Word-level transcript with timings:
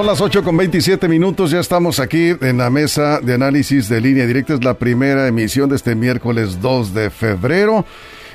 Son 0.00 0.06
las 0.06 0.22
8 0.22 0.42
con 0.42 0.56
27 0.56 1.08
minutos, 1.08 1.50
ya 1.50 1.60
estamos 1.60 2.00
aquí 2.00 2.32
en 2.40 2.56
la 2.56 2.70
mesa 2.70 3.20
de 3.20 3.34
análisis 3.34 3.86
de 3.86 4.00
línea 4.00 4.26
directa. 4.26 4.54
Es 4.54 4.64
la 4.64 4.72
primera 4.72 5.28
emisión 5.28 5.68
de 5.68 5.76
este 5.76 5.94
miércoles 5.94 6.62
2 6.62 6.94
de 6.94 7.10
febrero. 7.10 7.84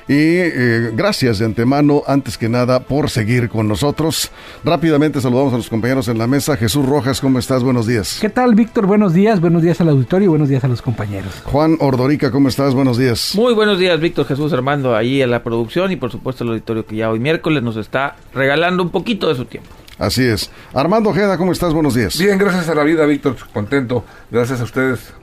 Y 0.08 0.14
eh, 0.14 0.92
gracias 0.94 1.40
de 1.40 1.46
antemano, 1.46 2.04
antes 2.06 2.38
que 2.38 2.50
nada, 2.50 2.82
por 2.82 3.10
seguir 3.10 3.50
con 3.50 3.68
nosotros. 3.68 4.30
Rápidamente 4.64 5.20
saludamos 5.20 5.56
a 5.56 5.58
los 5.58 5.68
compañeros 5.68 6.08
en 6.08 6.20
la 6.20 6.28
mesa. 6.28 6.56
Jesús 6.56 6.86
Rojas, 6.86 7.20
¿cómo 7.20 7.40
estás? 7.40 7.64
Buenos 7.64 7.88
días. 7.88 8.20
¿Qué 8.22 8.30
tal, 8.30 8.54
Víctor? 8.54 8.86
Buenos 8.86 9.16
días. 9.16 9.42
Buenos 9.42 9.64
días 9.64 9.82
al 9.82 9.90
auditorio 9.90 10.26
y 10.26 10.30
buenos 10.30 10.50
días 10.50 10.64
a 10.64 10.68
los 10.68 10.84
compañeros. 10.84 11.34
Juan 11.46 11.78
Ordorica, 11.80 12.30
¿cómo 12.30 12.48
estás? 12.48 12.76
Buenos 12.76 13.00
días. 13.00 13.34
Muy 13.34 13.56
buenos 13.56 13.80
días, 13.80 14.00
Víctor 14.00 14.28
Jesús 14.28 14.54
Armando, 14.54 14.96
ahí 14.96 15.24
en 15.24 15.32
la 15.32 15.42
producción 15.42 15.92
y 15.92 15.96
por 15.96 16.12
supuesto 16.12 16.44
el 16.44 16.52
auditorio 16.52 16.86
que 16.86 16.98
ya 16.98 17.10
hoy 17.10 17.18
miércoles 17.18 17.64
nos 17.64 17.76
está 17.76 18.18
regalando 18.36 18.84
un 18.84 18.92
poquito 18.92 19.30
de 19.30 19.34
su 19.34 19.46
tiempo. 19.46 19.72
Así 19.98 20.24
es. 20.24 20.50
Armando 20.74 21.10
Ojeda, 21.10 21.38
¿cómo 21.38 21.52
estás? 21.52 21.74
Buenos 21.74 21.96
días. 21.96 22.18
Bien, 22.18 22.38
gracias 22.38 22.68
a 22.70 22.76
la 22.76 22.84
vida, 22.84 23.06
Víctor. 23.06 23.36
Contento. 23.54 24.04
Gracias 24.30 24.60
a 24.60 24.64
ustedes 24.64 25.14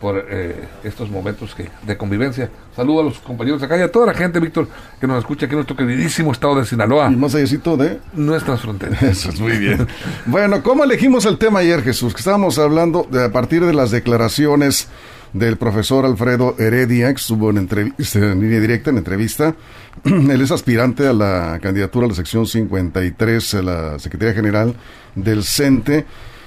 por 0.00 0.24
eh, 0.30 0.68
estos 0.82 1.10
momentos 1.10 1.54
que, 1.54 1.68
de 1.82 1.96
convivencia. 1.96 2.48
Saludo 2.74 3.00
a 3.00 3.04
los 3.04 3.18
compañeros 3.18 3.62
acá 3.62 3.76
y 3.76 3.82
a 3.82 3.92
toda 3.92 4.06
la 4.06 4.14
gente, 4.14 4.40
Víctor, 4.40 4.66
que 4.98 5.06
nos 5.06 5.18
escucha 5.18 5.44
aquí 5.44 5.52
en 5.52 5.58
nuestro 5.58 5.76
queridísimo 5.76 6.32
estado 6.32 6.56
de 6.56 6.64
Sinaloa. 6.64 7.10
Y 7.12 7.16
más 7.16 7.34
allácito 7.34 7.76
de 7.76 8.00
nuestras 8.14 8.62
fronteras. 8.62 9.02
Eso 9.02 9.28
es 9.28 9.40
muy 9.40 9.58
bien. 9.58 9.86
bueno, 10.26 10.62
¿cómo 10.62 10.84
elegimos 10.84 11.26
el 11.26 11.36
tema 11.36 11.58
ayer, 11.58 11.82
Jesús? 11.82 12.14
Que 12.14 12.20
estábamos 12.20 12.58
hablando 12.58 13.06
de, 13.10 13.24
a 13.24 13.32
partir 13.32 13.64
de 13.64 13.74
las 13.74 13.90
declaraciones 13.90 14.88
del 15.32 15.56
profesor 15.56 16.04
Alfredo 16.04 16.56
Heredia, 16.58 17.08
que 17.14 17.20
estuvo 17.20 17.50
en, 17.50 17.58
entrevista, 17.58 18.18
en 18.18 18.40
línea 18.40 18.60
directa, 18.60 18.90
en 18.90 18.98
entrevista. 18.98 19.54
Él 20.04 20.40
es 20.40 20.50
aspirante 20.50 21.06
a 21.06 21.12
la 21.12 21.58
candidatura 21.62 22.06
a 22.06 22.08
la 22.08 22.14
sección 22.14 22.46
53, 22.46 23.54
a 23.54 23.62
la 23.62 23.98
Secretaría 23.98 24.34
General 24.34 24.74
del 25.14 25.44
CENTE. 25.44 26.04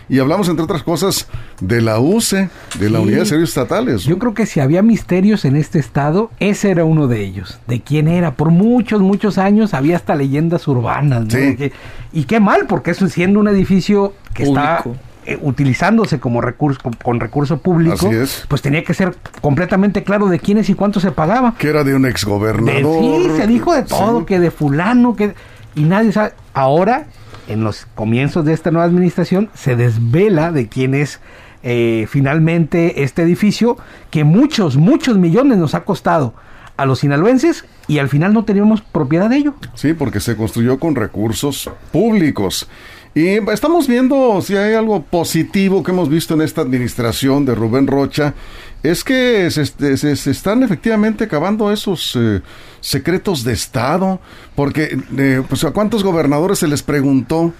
Y 0.09 0.19
hablamos, 0.19 0.49
entre 0.49 0.65
otras 0.65 0.83
cosas, 0.83 1.27
de 1.61 1.79
la 1.81 1.97
UCE, 1.97 2.49
de 2.77 2.89
la 2.89 2.99
Sí. 2.99 3.03
Unidad 3.05 3.19
de 3.19 3.25
Servicios 3.25 3.49
Estatales. 3.51 4.03
Yo 4.03 4.19
creo 4.19 4.33
que 4.33 4.45
si 4.45 4.59
había 4.59 4.81
misterios 4.81 5.45
en 5.45 5.55
este 5.55 5.79
estado, 5.79 6.29
ese 6.41 6.71
era 6.71 6.83
uno 6.83 7.07
de 7.07 7.21
ellos. 7.23 7.59
¿De 7.67 7.79
quién 7.79 8.09
era? 8.09 8.35
Por 8.35 8.51
muchos, 8.51 8.99
muchos 8.99 9.37
años 9.37 9.73
había 9.73 9.95
hasta 9.95 10.15
leyendas 10.15 10.67
urbanas. 10.67 11.23
¿no? 11.23 11.29
Sí. 11.31 11.71
Y 12.11 12.25
qué 12.25 12.41
mal, 12.41 12.65
porque 12.67 12.91
eso 12.91 13.07
siendo 13.07 13.39
un 13.39 13.47
edificio 13.47 14.13
que 14.33 14.43
está 14.43 14.81
Público. 14.83 15.01
Eh, 15.25 15.37
utilizándose 15.41 16.19
como 16.19 16.41
recurso, 16.41 16.79
con, 16.81 16.93
con 16.93 17.19
recurso 17.19 17.59
público, 17.59 18.09
pues 18.47 18.61
tenía 18.61 18.83
que 18.83 18.93
ser 18.93 19.15
completamente 19.41 20.03
claro 20.03 20.27
de 20.27 20.39
quiénes 20.39 20.69
y 20.69 20.73
cuánto 20.73 20.99
se 20.99 21.11
pagaba. 21.11 21.55
Que 21.57 21.69
era 21.69 21.83
de 21.83 21.95
un 21.95 22.05
exgobernador. 22.05 23.01
sí, 23.01 23.27
se 23.37 23.47
dijo 23.47 23.73
de 23.73 23.83
todo, 23.83 24.19
Sí. 24.19 24.25
que 24.25 24.39
de 24.39 24.51
fulano, 24.51 25.15
que 25.15 25.33
y 25.75 25.83
nadie 25.83 26.11
sabe. 26.11 26.33
Ahora, 26.53 27.07
en 27.47 27.63
los 27.63 27.87
comienzos 27.95 28.45
de 28.45 28.53
esta 28.53 28.71
nueva 28.71 28.85
administración, 28.85 29.49
se 29.53 29.75
desvela 29.75 30.51
de 30.51 30.67
quién 30.67 30.93
es 30.93 31.19
eh, 31.63 32.05
finalmente 32.09 33.03
este 33.03 33.21
edificio 33.23 33.77
que 34.11 34.23
muchos, 34.23 34.75
muchos 34.77 35.17
millones 35.17 35.57
nos 35.57 35.73
ha 35.75 35.83
costado 35.85 36.33
a 36.75 36.85
los 36.85 36.99
sinaloenses 36.99 37.65
y 37.87 37.99
al 37.99 38.09
final 38.09 38.33
no 38.33 38.45
tenemos 38.45 38.81
propiedad 38.81 39.29
de 39.29 39.37
ello. 39.37 39.53
Sí, 39.75 39.93
porque 39.93 40.19
se 40.19 40.35
construyó 40.35 40.79
con 40.79 40.95
recursos 40.95 41.69
públicos. 41.91 42.67
Y 43.15 43.27
estamos 43.51 43.87
viendo 43.87 44.41
si 44.41 44.55
hay 44.55 44.73
algo 44.73 45.03
positivo 45.03 45.83
que 45.83 45.91
hemos 45.91 46.09
visto 46.09 46.33
en 46.33 46.41
esta 46.41 46.61
administración 46.61 47.45
de 47.45 47.53
Rubén 47.53 47.85
Rocha, 47.85 48.33
es 48.81 49.03
que 49.03 49.49
se, 49.51 49.61
este, 49.61 50.11
están 50.11 50.63
efectivamente 50.63 51.25
acabando 51.25 51.71
esos 51.71 52.15
eh, 52.15 52.41
secretos 52.81 53.43
de 53.43 53.53
Estado, 53.53 54.19
porque 54.55 54.97
eh, 55.17 55.43
pues 55.47 55.63
a 55.63 55.71
cuántos 55.71 56.03
gobernadores 56.03 56.57
se 56.57 56.67
les 56.67 56.81
preguntó, 56.81 57.53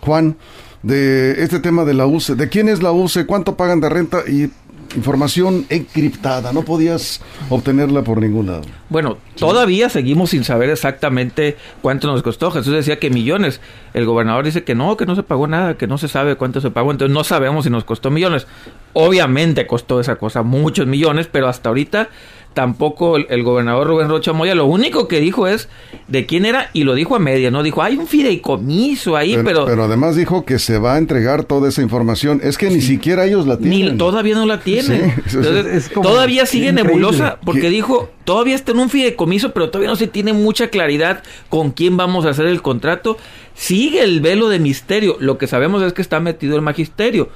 Juan, 0.00 0.36
de 0.82 1.42
este 1.42 1.60
tema 1.60 1.84
de 1.84 1.94
la 1.94 2.06
UCE, 2.06 2.34
de 2.34 2.48
quién 2.48 2.68
es 2.70 2.82
la 2.82 2.92
UCE, 2.92 3.26
cuánto 3.26 3.56
pagan 3.56 3.80
de 3.80 3.90
renta 3.90 4.20
y 4.26 4.50
información 4.96 5.66
encriptada, 5.68 6.52
no 6.52 6.62
podías 6.62 7.20
obtenerla 7.48 8.02
por 8.02 8.20
ningún 8.20 8.46
lado. 8.46 8.62
Bueno, 8.88 9.18
todavía 9.36 9.88
seguimos 9.88 10.30
sin 10.30 10.44
saber 10.44 10.70
exactamente 10.70 11.56
cuánto 11.82 12.06
nos 12.06 12.22
costó. 12.22 12.50
Jesús 12.50 12.72
decía 12.72 12.98
que 12.98 13.10
millones. 13.10 13.60
El 13.92 14.06
gobernador 14.06 14.44
dice 14.44 14.64
que 14.64 14.74
no, 14.74 14.96
que 14.96 15.06
no 15.06 15.16
se 15.16 15.22
pagó 15.22 15.46
nada, 15.46 15.76
que 15.76 15.86
no 15.86 15.98
se 15.98 16.08
sabe 16.08 16.36
cuánto 16.36 16.60
se 16.60 16.70
pagó. 16.70 16.90
Entonces 16.90 17.14
no 17.14 17.24
sabemos 17.24 17.64
si 17.64 17.70
nos 17.70 17.84
costó 17.84 18.10
millones. 18.10 18.46
Obviamente 18.92 19.66
costó 19.66 20.00
esa 20.00 20.16
cosa 20.16 20.42
muchos 20.42 20.86
millones, 20.86 21.28
pero 21.30 21.48
hasta 21.48 21.70
ahorita 21.70 22.08
tampoco 22.54 23.16
el, 23.16 23.26
el 23.28 23.42
gobernador 23.42 23.86
Rubén 23.88 24.08
Rocha 24.08 24.32
Moya 24.32 24.54
lo 24.54 24.66
único 24.66 25.08
que 25.08 25.20
dijo 25.20 25.46
es 25.46 25.68
de 26.08 26.24
quién 26.26 26.46
era 26.46 26.70
y 26.72 26.84
lo 26.84 26.94
dijo 26.94 27.16
a 27.16 27.18
media, 27.18 27.50
¿no? 27.50 27.62
Dijo, 27.62 27.82
hay 27.82 27.96
un 27.96 28.06
fideicomiso 28.06 29.16
ahí, 29.16 29.36
pero, 29.44 29.64
pero 29.66 29.84
además 29.84 30.16
dijo 30.16 30.44
que 30.44 30.58
se 30.58 30.78
va 30.78 30.94
a 30.94 30.98
entregar 30.98 31.44
toda 31.44 31.68
esa 31.68 31.82
información. 31.82 32.40
Es 32.42 32.56
que 32.58 32.70
ni 32.70 32.80
siquiera 32.80 33.24
ellos 33.26 33.46
la 33.46 33.56
ni 33.56 33.68
tienen. 33.70 33.98
todavía 33.98 34.34
no 34.34 34.46
la 34.46 34.60
tiene. 34.60 34.82
Sí, 34.86 34.94
eso 35.26 35.40
es- 35.40 35.46
Entonces, 35.46 35.74
es 35.74 35.88
como 35.90 36.08
todavía 36.08 36.46
sigue 36.46 36.68
increíble. 36.68 36.92
nebulosa 36.94 37.38
porque 37.44 37.62
¿Qué? 37.62 37.70
dijo, 37.70 38.10
todavía 38.24 38.54
está 38.54 38.72
en 38.72 38.78
un 38.78 38.90
fideicomiso, 38.90 39.52
pero 39.52 39.70
todavía 39.70 39.90
no 39.90 39.96
se 39.96 40.06
tiene 40.06 40.32
mucha 40.32 40.68
claridad 40.68 41.22
con 41.48 41.72
quién 41.72 41.96
vamos 41.96 42.24
a 42.26 42.30
hacer 42.30 42.46
el 42.46 42.62
contrato. 42.62 43.16
Sigue 43.54 44.02
el 44.02 44.20
velo 44.20 44.48
de 44.48 44.58
misterio. 44.58 45.16
Lo 45.20 45.38
que 45.38 45.46
sabemos 45.46 45.82
es 45.82 45.92
que 45.92 46.02
está 46.02 46.20
metido 46.20 46.56
el 46.56 46.62
magisterio. 46.62 47.28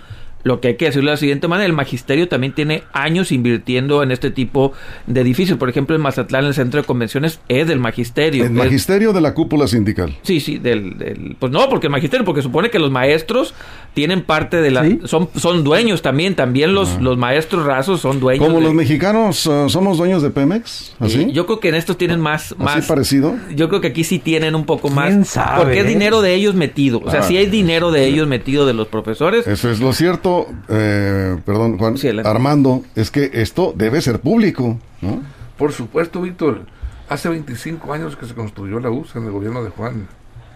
Lo 0.49 0.61
que 0.63 0.69
hay 0.69 0.77
que 0.77 0.87
decirlo 0.87 1.11
de 1.11 1.15
la 1.17 1.19
siguiente 1.19 1.47
manera, 1.47 1.67
el 1.67 1.75
magisterio 1.75 2.27
también 2.27 2.55
tiene 2.55 2.83
años 2.95 3.33
invirtiendo 3.33 4.03
en 4.03 4.11
este 4.13 4.31
tipo 4.31 4.73
de 5.07 5.21
edificios. 5.21 5.59
Por 5.59 5.69
ejemplo, 5.69 5.95
en 5.95 6.01
Mazatlán, 6.01 6.47
el 6.47 6.55
centro 6.55 6.81
de 6.81 6.87
convenciones 6.87 7.39
es 7.49 7.69
del 7.69 7.79
magisterio. 7.81 8.45
El 8.45 8.53
Es- 8.53 8.57
magisterio 8.57 9.13
de 9.13 9.21
la 9.21 9.35
cúpula 9.35 9.67
sindical. 9.69 10.17
Sí, 10.23 10.41
sí, 10.41 10.57
del, 10.59 10.97
del- 10.97 11.37
pues 11.39 11.53
no, 11.53 11.69
porque 11.69 11.89
el 11.89 11.91
magisterio, 11.91 12.25
porque 12.25 12.41
supone 12.41 12.71
que 12.71 12.79
los 12.79 12.91
maestros 12.91 13.53
tienen 13.93 14.23
parte 14.23 14.57
de 14.63 14.71
la, 14.71 14.85
Sí. 14.85 15.01
son, 15.05 15.29
son 15.37 15.65
dueños 15.65 16.01
también, 16.01 16.35
también 16.35 16.73
los, 16.73 16.99
los 17.03 17.19
maestros 17.19 17.67
rasos 17.67 18.01
son 18.01 18.19
dueños. 18.21 18.47
Como 18.47 18.61
de- 18.61 18.65
los 18.65 18.75
mexicanos 18.75 19.45
uh, 19.47 19.69
somos 19.69 19.99
dueños 19.99 20.23
de 20.23 20.31
Pemex, 20.31 20.95
así. 21.01 21.25
Sí, 21.25 21.33
Yo 21.33 21.45
creo 21.47 21.59
que 21.61 21.69
en 21.69 21.75
estos 21.75 21.99
tienen 21.99 22.21
más, 22.21 22.53
así 22.53 22.63
más, 22.63 22.87
parecido. 22.87 23.35
yo 23.55 23.69
creo 23.69 23.81
que 23.81 23.89
aquí 23.89 24.05
sí 24.05 24.19
tienen 24.19 24.55
un 24.55 24.65
poco 24.65 24.89
más, 24.89 25.09
¿Quién 25.09 25.25
sabe, 25.25 25.63
porque 25.65 25.81
es 25.81 25.85
eh? 25.85 25.89
dinero 25.89 26.23
de 26.23 26.35
ellos 26.35 26.55
metido, 26.55 27.01
o 27.05 27.11
sea, 27.11 27.21
Ah. 27.21 27.23
si 27.25 27.37
hay 27.37 27.47
dinero 27.47 27.91
de 27.91 28.07
ellos 28.07 28.29
metido 28.29 28.67
de 28.67 28.73
los 28.75 28.87
profesores, 28.89 29.47
Eso 29.49 29.69
es 29.71 29.81
lo 29.81 29.93
cierto, 29.93 30.38
eh, 30.69 31.37
perdón, 31.45 31.79
Juan, 31.79 31.97
Sí. 31.99 32.09
Armando, 32.25 32.83
es 32.95 33.11
que 33.11 33.31
esto 33.35 33.73
debe 33.77 34.01
ser 34.01 34.21
público, 34.21 34.79
¿no? 35.01 35.23
Por 35.57 35.73
supuesto, 35.73 36.23
Víctor. 36.23 36.63
Hace 37.09 37.29
25 37.31 37.93
años 37.93 38.17
que 38.17 38.27
se 38.27 38.35
construyó 38.35 38.81
la 38.81 38.91
USA 38.91 39.19
en 39.19 39.27
el 39.27 39.33
gobierno 39.33 39.65
de 39.65 39.71
Juan 39.71 40.09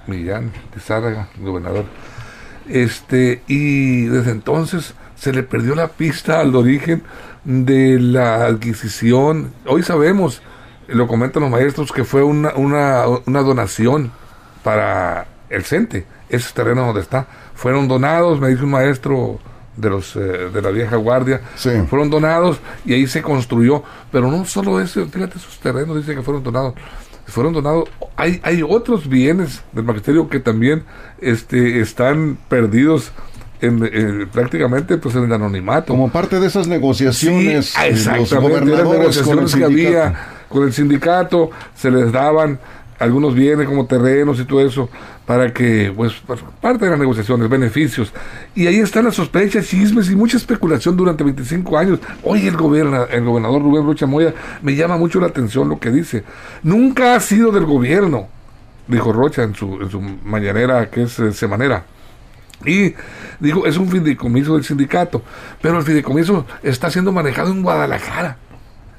Millán 0.06 0.53
de 0.75 0.81
Zárraga, 0.81 1.28
el 1.38 1.44
gobernador. 1.44 1.87
Este, 2.69 3.43
y 3.47 4.04
desde 4.04 4.31
entonces 4.31 4.94
se 5.16 5.32
le 5.32 5.43
perdió 5.43 5.75
la 5.75 5.88
pista 5.88 6.41
al 6.41 6.54
origen 6.54 7.03
de 7.44 7.99
la 7.99 8.47
adquisición. 8.47 9.53
Hoy 9.66 9.82
sabemos, 9.82 10.43
lo 10.88 11.06
comentan 11.09 11.43
los 11.43 11.50
maestros, 11.50 11.91
que 11.91 12.04
fue 12.04 12.22
una, 12.22 12.54
una, 12.54 13.04
una 13.26 13.41
donación 13.43 14.12
para 14.62 15.26
el 15.49 15.64
CENTE, 15.64 16.06
ese 16.29 16.52
terreno 16.52 16.87
donde 16.87 17.00
está. 17.00 17.26
Fueron 17.55 17.88
donados, 17.88 18.40
me 18.40 18.49
dice 18.49 18.64
un 18.64 18.70
maestro 18.70 19.38
de 19.76 19.90
los 19.90 20.14
eh, 20.16 20.20
de 20.20 20.62
la 20.62 20.70
vieja 20.70 20.96
guardia, 20.96 21.40
Sí. 21.56 21.70
fueron 21.88 22.10
donados 22.10 22.58
y 22.84 22.92
ahí 22.94 23.06
se 23.06 23.22
construyó, 23.22 23.82
pero 24.10 24.30
no 24.30 24.44
solo 24.44 24.80
eso, 24.80 25.06
fíjate 25.06 25.38
esos 25.38 25.58
terrenos 25.60 25.96
dice 25.96 26.14
que 26.14 26.22
fueron 26.22 26.42
donados. 26.42 26.74
Fueron 27.26 27.52
donados, 27.52 27.88
hay, 28.16 28.40
hay 28.42 28.62
otros 28.69 29.08
bienes 29.08 29.62
del 29.72 29.84
magisterio 29.84 30.28
que 30.28 30.40
también 30.40 30.82
este, 31.20 31.80
están 31.80 32.36
perdidos 32.48 33.12
en, 33.60 33.82
en- 33.94 34.28
prácticamente 34.28 34.98
pues 34.98 35.14
en 35.14 35.24
el 35.24 35.32
anonimato. 35.32 35.92
Como 35.92 36.10
parte 36.10 36.40
de 36.40 36.48
esas 36.48 36.66
negociaciones 36.66 37.74
Sí, 37.94 38.08
los 38.16 38.34
gobernadores 38.34 39.19
con 39.22 39.38
el 39.38 39.46
que 39.52 39.64
había 39.64 40.14
con 40.48 40.64
el 40.64 40.72
sindicato, 40.74 41.50
se 41.74 41.90
les 41.90 42.12
daban 42.12 42.58
algunos 43.02 43.34
bienes 43.34 43.66
como 43.66 43.87
terrenos 43.87 44.38
y 44.38 44.44
todo 44.44 44.60
eso 44.60 44.88
para 45.26 45.52
que, 45.52 45.93
pues, 45.94 46.12
por 46.14 46.38
parte 46.60 46.84
de 46.84 46.90
las 46.90 47.00
negociaciones, 47.00 47.49
beneficios. 47.49 48.12
Y 48.54 48.66
ahí 48.66 48.78
están 48.78 49.04
las 49.04 49.14
sospechas, 49.14 49.66
chismes 49.66 50.10
y 50.10 50.16
mucha 50.16 50.37
especulación 50.37 50.96
durante 50.96 51.25
25 51.25 51.78
años. 51.78 51.99
Hoy 52.22 52.46
el, 52.46 52.56
gobierna, 52.56 53.04
el 53.10 53.25
gobernador 53.25 53.62
Rubén 53.62 53.84
Rocha 53.84 54.06
Moya 54.06 54.34
me 54.62 54.75
llama 54.75 54.96
mucho 54.96 55.20
la 55.20 55.26
atención 55.26 55.69
lo 55.69 55.78
que 55.78 55.90
dice. 55.90 56.25
Nunca 56.62 57.14
ha 57.14 57.20
sido 57.20 57.50
del 57.50 57.64
gobierno. 57.64 58.28
dijo 58.87 59.12
Rocha 59.12 59.43
en 59.43 59.55
su, 59.55 59.81
en 59.81 59.90
su 59.90 60.00
mañanera, 60.00 60.88
que 60.90 61.02
es 61.02 61.19
eh, 61.19 61.32
semanera. 61.32 61.84
Y 62.64 62.94
digo, 63.40 63.66
es 63.66 63.76
un 63.76 63.88
fideicomiso 63.88 64.55
del 64.55 64.64
sindicato, 64.64 65.22
pero 65.60 65.78
el 65.78 65.84
fideicomiso 65.84 66.46
está 66.62 66.90
siendo 66.90 67.10
manejado 67.10 67.50
en 67.50 67.62
Guadalajara. 67.62 68.37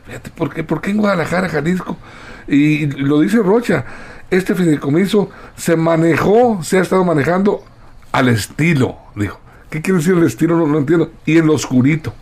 Fíjate, 0.05 0.29
¿por 0.31 0.53
qué? 0.53 0.63
¿Por 0.63 0.81
qué 0.81 0.91
en 0.91 0.97
Guadalajara, 0.97 1.47
Jalisco? 1.47 1.97
Y 2.47 2.87
lo 2.87 3.19
dice 3.19 3.37
Rocha, 3.37 3.85
este 4.29 4.55
fideicomiso 4.55 5.29
se 5.55 5.75
manejó, 5.75 6.63
se 6.63 6.77
ha 6.77 6.81
estado 6.81 7.03
manejando 7.03 7.63
al 8.11 8.29
estilo, 8.29 8.97
dijo. 9.15 9.39
¿Qué 9.69 9.81
quiere 9.81 9.99
decir 9.99 10.13
el 10.13 10.23
estilo? 10.25 10.55
No 10.55 10.67
lo 10.67 10.77
entiendo. 10.77 11.11
Y 11.25 11.37
en 11.37 11.47
lo 11.47 11.53
oscurito. 11.53 12.13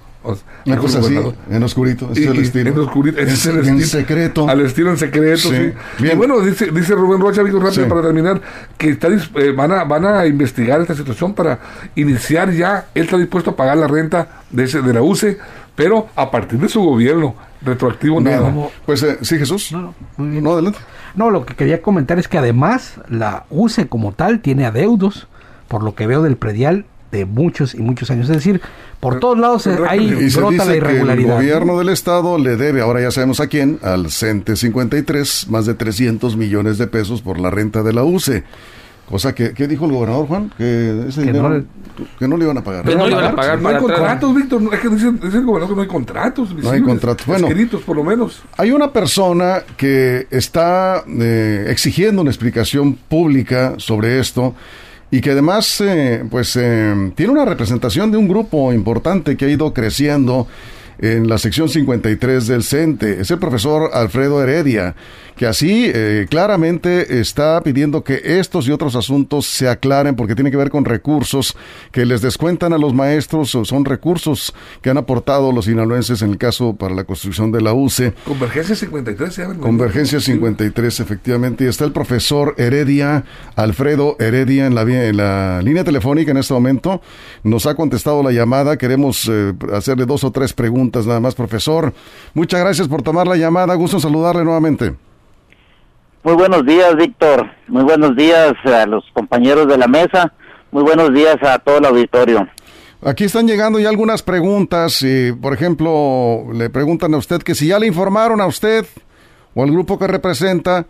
Una 0.65 0.77
cosa 0.77 0.99
así, 0.99 1.17
en 1.49 1.63
oscurito, 1.63 2.11
es 2.11 2.19
el 2.19 2.37
estilo. 2.37 2.69
En 2.69 2.79
oscurito, 2.79 3.19
es 3.19 3.45
el 3.47 3.57
estilo. 3.57 3.77
En 3.79 3.85
secreto. 3.85 4.47
Al 4.47 4.61
estilo 4.61 4.91
en 4.91 4.97
secreto, 4.97 5.49
sí. 5.49 5.73
Y 5.99 6.15
bueno, 6.15 6.39
dice, 6.41 6.69
dice 6.71 6.93
Rubén 6.93 7.19
Rocha, 7.19 7.41
amigo, 7.41 7.59
rápido 7.59 7.87
para 7.87 8.03
terminar, 8.03 8.39
que 8.77 8.89
está, 8.89 9.07
eh, 9.07 9.51
van, 9.51 9.71
a, 9.71 9.83
van 9.83 10.05
a 10.05 10.27
investigar 10.27 10.79
esta 10.79 10.93
situación 10.93 11.33
para 11.33 11.59
iniciar 11.95 12.51
ya, 12.51 12.85
él 12.93 13.05
está 13.05 13.17
dispuesto 13.17 13.51
a 13.51 13.55
pagar 13.55 13.77
la 13.77 13.87
renta 13.87 14.43
de, 14.51 14.65
ese, 14.65 14.83
de 14.83 14.93
la 14.93 15.01
UCE, 15.01 15.39
pero 15.75 16.07
a 16.15 16.29
partir 16.29 16.59
de 16.59 16.69
su 16.69 16.81
gobierno, 16.81 17.35
retroactivo 17.61 18.19
nada. 18.21 18.53
Pues 18.85 19.03
eh, 19.03 19.17
sí, 19.21 19.37
Jesús. 19.37 19.71
No, 19.71 19.93
no, 20.17 20.41
no, 20.41 20.53
adelante. 20.53 20.79
No, 21.15 21.29
lo 21.29 21.45
que 21.45 21.55
quería 21.55 21.81
comentar 21.81 22.19
es 22.19 22.27
que 22.27 22.37
además 22.37 22.95
la 23.09 23.45
UCE 23.49 23.87
como 23.87 24.13
tal 24.13 24.39
tiene 24.39 24.65
adeudos, 24.65 25.27
por 25.67 25.83
lo 25.83 25.95
que 25.95 26.07
veo 26.07 26.21
del 26.21 26.37
predial, 26.37 26.85
de 27.11 27.25
muchos 27.25 27.75
y 27.75 27.79
muchos 27.79 28.09
años. 28.09 28.29
Es 28.29 28.37
decir, 28.37 28.61
por 28.99 29.19
todos 29.19 29.37
lados 29.37 29.67
hay 29.67 30.13
y 30.13 30.29
se 30.29 30.39
brota 30.39 30.65
la 30.65 30.75
irregularidad. 30.75 31.37
el 31.37 31.43
gobierno 31.43 31.77
del 31.77 31.89
estado 31.89 32.37
le 32.37 32.55
debe, 32.55 32.81
ahora 32.81 33.01
ya 33.01 33.11
sabemos 33.11 33.39
a 33.39 33.47
quién, 33.47 33.79
al 33.83 34.09
CENTE 34.11 34.55
53, 34.55 35.47
más 35.49 35.65
de 35.65 35.73
300 35.73 36.37
millones 36.37 36.77
de 36.77 36.87
pesos 36.87 37.21
por 37.21 37.39
la 37.39 37.49
renta 37.49 37.83
de 37.83 37.93
la 37.93 38.03
UCE. 38.03 38.43
Cosa 39.11 39.35
que, 39.35 39.53
¿qué 39.53 39.67
dijo 39.67 39.85
el 39.85 39.91
gobernador 39.91 40.25
Juan? 40.25 40.51
Que 40.57 41.05
ese 41.09 41.21
dinero, 41.21 41.49
no 41.49 41.57
le, 41.57 41.65
que 42.17 42.27
no 42.29 42.37
le 42.37 42.45
iban 42.45 42.57
a 42.57 42.63
pagar. 42.63 42.85
no, 42.85 43.05
le 43.05 43.11
iban 43.11 43.25
a 43.25 43.35
pagar. 43.35 43.61
No 43.61 43.69
hay 43.69 43.77
contratos, 43.77 44.35
Víctor. 44.35 44.61
Es 44.71 44.79
que 44.79 44.89
dice, 44.89 45.07
el 45.07 45.45
gobernador 45.45 45.67
que 45.67 45.75
no 45.75 45.81
hay 45.81 45.87
contratos. 45.87 46.55
no 46.55 46.71
hay 46.71 46.81
contratos. 46.81 47.27
Bueno, 47.27 47.47
escritos 47.47 47.81
por 47.81 47.97
lo 47.97 48.05
menos. 48.05 48.41
Hay 48.57 48.71
una 48.71 48.93
persona 48.93 49.63
que 49.75 50.27
está 50.31 51.03
eh, 51.07 51.65
exigiendo 51.67 52.21
una 52.21 52.31
explicación 52.31 52.95
pública 52.95 53.75
sobre 53.77 54.19
esto 54.19 54.55
y 55.11 55.19
que 55.19 55.31
además 55.31 55.81
eh, 55.81 56.23
pues 56.31 56.55
eh, 56.55 57.11
tiene 57.15 57.33
una 57.33 57.43
representación 57.43 58.11
de 58.11 58.17
un 58.17 58.29
grupo 58.29 58.71
importante 58.71 59.35
que 59.35 59.45
ha 59.45 59.49
ido 59.49 59.73
creciendo 59.73 60.47
en 61.01 61.27
la 61.27 61.37
sección 61.37 61.67
53 61.67 62.47
del 62.47 62.63
CENTE. 62.63 63.21
Es 63.21 63.31
el 63.31 63.39
profesor 63.39 63.89
Alfredo 63.93 64.41
Heredia, 64.41 64.95
que 65.35 65.47
así 65.47 65.91
eh, 65.93 66.27
claramente 66.29 67.19
está 67.19 67.61
pidiendo 67.61 68.03
que 68.03 68.21
estos 68.23 68.67
y 68.67 68.71
otros 68.71 68.95
asuntos 68.95 69.47
se 69.47 69.67
aclaren 69.67 70.15
porque 70.15 70.35
tiene 70.35 70.51
que 70.51 70.57
ver 70.57 70.69
con 70.69 70.85
recursos 70.85 71.57
que 71.91 72.05
les 72.05 72.21
descuentan 72.21 72.73
a 72.73 72.77
los 72.77 72.93
maestros, 72.93 73.49
son 73.49 73.85
recursos 73.85 74.53
que 74.81 74.91
han 74.91 74.97
aportado 74.97 75.51
los 75.51 75.65
sinaloenses 75.65 76.21
en 76.21 76.29
el 76.29 76.37
caso 76.37 76.75
para 76.75 76.93
la 76.93 77.03
construcción 77.03 77.51
de 77.51 77.61
la 77.61 77.73
UCE. 77.73 78.13
Convergencia 78.25 78.75
53, 78.75 79.33
¿se 79.33 79.45
Convergencia 79.57 80.19
53, 80.19 80.99
efectivamente. 80.99 81.63
Y 81.63 81.67
está 81.67 81.85
el 81.85 81.91
profesor 81.91 82.53
Heredia, 82.57 83.25
Alfredo 83.55 84.17
Heredia, 84.19 84.67
en 84.67 84.75
la, 84.75 84.81
en 84.83 85.17
la 85.17 85.61
línea 85.63 85.83
telefónica 85.83 86.31
en 86.31 86.37
este 86.37 86.53
momento. 86.53 87.01
Nos 87.43 87.65
ha 87.65 87.73
contestado 87.73 88.21
la 88.21 88.31
llamada. 88.31 88.77
Queremos 88.77 89.27
eh, 89.31 89.53
hacerle 89.73 90.05
dos 90.05 90.23
o 90.23 90.31
tres 90.31 90.53
preguntas 90.53 90.90
nada 90.99 91.19
más, 91.19 91.35
profesor. 91.35 91.93
Muchas 92.33 92.59
gracias 92.61 92.87
por 92.87 93.01
tomar 93.01 93.27
la 93.27 93.35
llamada. 93.35 93.75
Gusto 93.75 93.99
saludarle 93.99 94.43
nuevamente. 94.43 94.93
Muy 96.23 96.35
buenos 96.35 96.65
días, 96.65 96.95
Víctor. 96.95 97.49
Muy 97.67 97.83
buenos 97.83 98.15
días 98.15 98.53
a 98.65 98.85
los 98.85 99.03
compañeros 99.13 99.67
de 99.67 99.77
la 99.77 99.87
mesa. 99.87 100.33
Muy 100.71 100.83
buenos 100.83 101.13
días 101.13 101.37
a 101.41 101.57
todo 101.59 101.79
el 101.79 101.85
auditorio. 101.85 102.47
Aquí 103.03 103.23
están 103.23 103.47
llegando 103.47 103.79
ya 103.79 103.89
algunas 103.89 104.21
preguntas. 104.21 105.01
Y, 105.01 105.31
por 105.31 105.53
ejemplo, 105.53 106.45
le 106.53 106.69
preguntan 106.69 107.13
a 107.15 107.17
usted 107.17 107.41
que 107.41 107.55
si 107.55 107.67
ya 107.67 107.79
le 107.79 107.87
informaron 107.87 108.39
a 108.39 108.45
usted 108.45 108.85
o 109.55 109.63
al 109.63 109.71
grupo 109.71 109.97
que 109.97 110.07
representa 110.07 110.85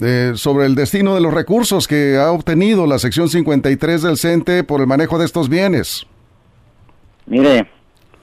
eh, 0.00 0.32
sobre 0.34 0.66
el 0.66 0.74
destino 0.74 1.14
de 1.14 1.20
los 1.20 1.32
recursos 1.32 1.86
que 1.86 2.18
ha 2.18 2.32
obtenido 2.32 2.86
la 2.86 2.98
sección 2.98 3.28
53 3.28 4.02
del 4.02 4.18
CENTE 4.18 4.64
por 4.64 4.80
el 4.80 4.86
manejo 4.86 5.18
de 5.18 5.24
estos 5.24 5.48
bienes. 5.48 6.06
Mire, 7.26 7.70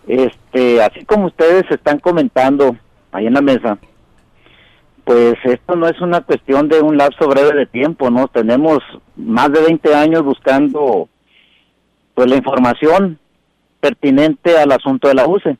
este, 0.09 0.81
así 0.81 1.06
como 1.06 1.27
ustedes 1.27 1.65
están 1.69 2.00
comentando 2.00 2.75
ahí 3.11 3.27
en 3.27 3.35
la 3.35 3.41
mesa, 3.41 3.77
pues 5.03 5.35
esto 5.44 5.75
no 5.75 5.88
es 5.88 6.01
una 6.01 6.21
cuestión 6.21 6.67
de 6.67 6.81
un 6.81 6.97
lapso 6.97 7.27
breve 7.27 7.53
de 7.56 7.65
tiempo, 7.67 8.09
¿no? 8.09 8.27
Tenemos 8.27 8.79
más 9.15 9.51
de 9.51 9.61
20 9.61 9.94
años 9.94 10.23
buscando 10.23 11.07
pues 12.15 12.27
la 12.27 12.38
información 12.38 13.19
pertinente 13.79 14.57
al 14.57 14.71
asunto 14.71 15.07
de 15.07 15.13
la 15.13 15.27
UCE. 15.27 15.57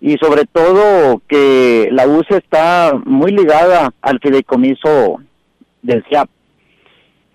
Y 0.00 0.16
sobre 0.18 0.44
todo 0.46 1.22
que 1.28 1.88
la 1.92 2.08
UCE 2.08 2.38
está 2.38 3.00
muy 3.04 3.30
ligada 3.30 3.92
al 4.02 4.18
fideicomiso 4.18 5.20
del 5.82 6.04
CIAP. 6.08 6.28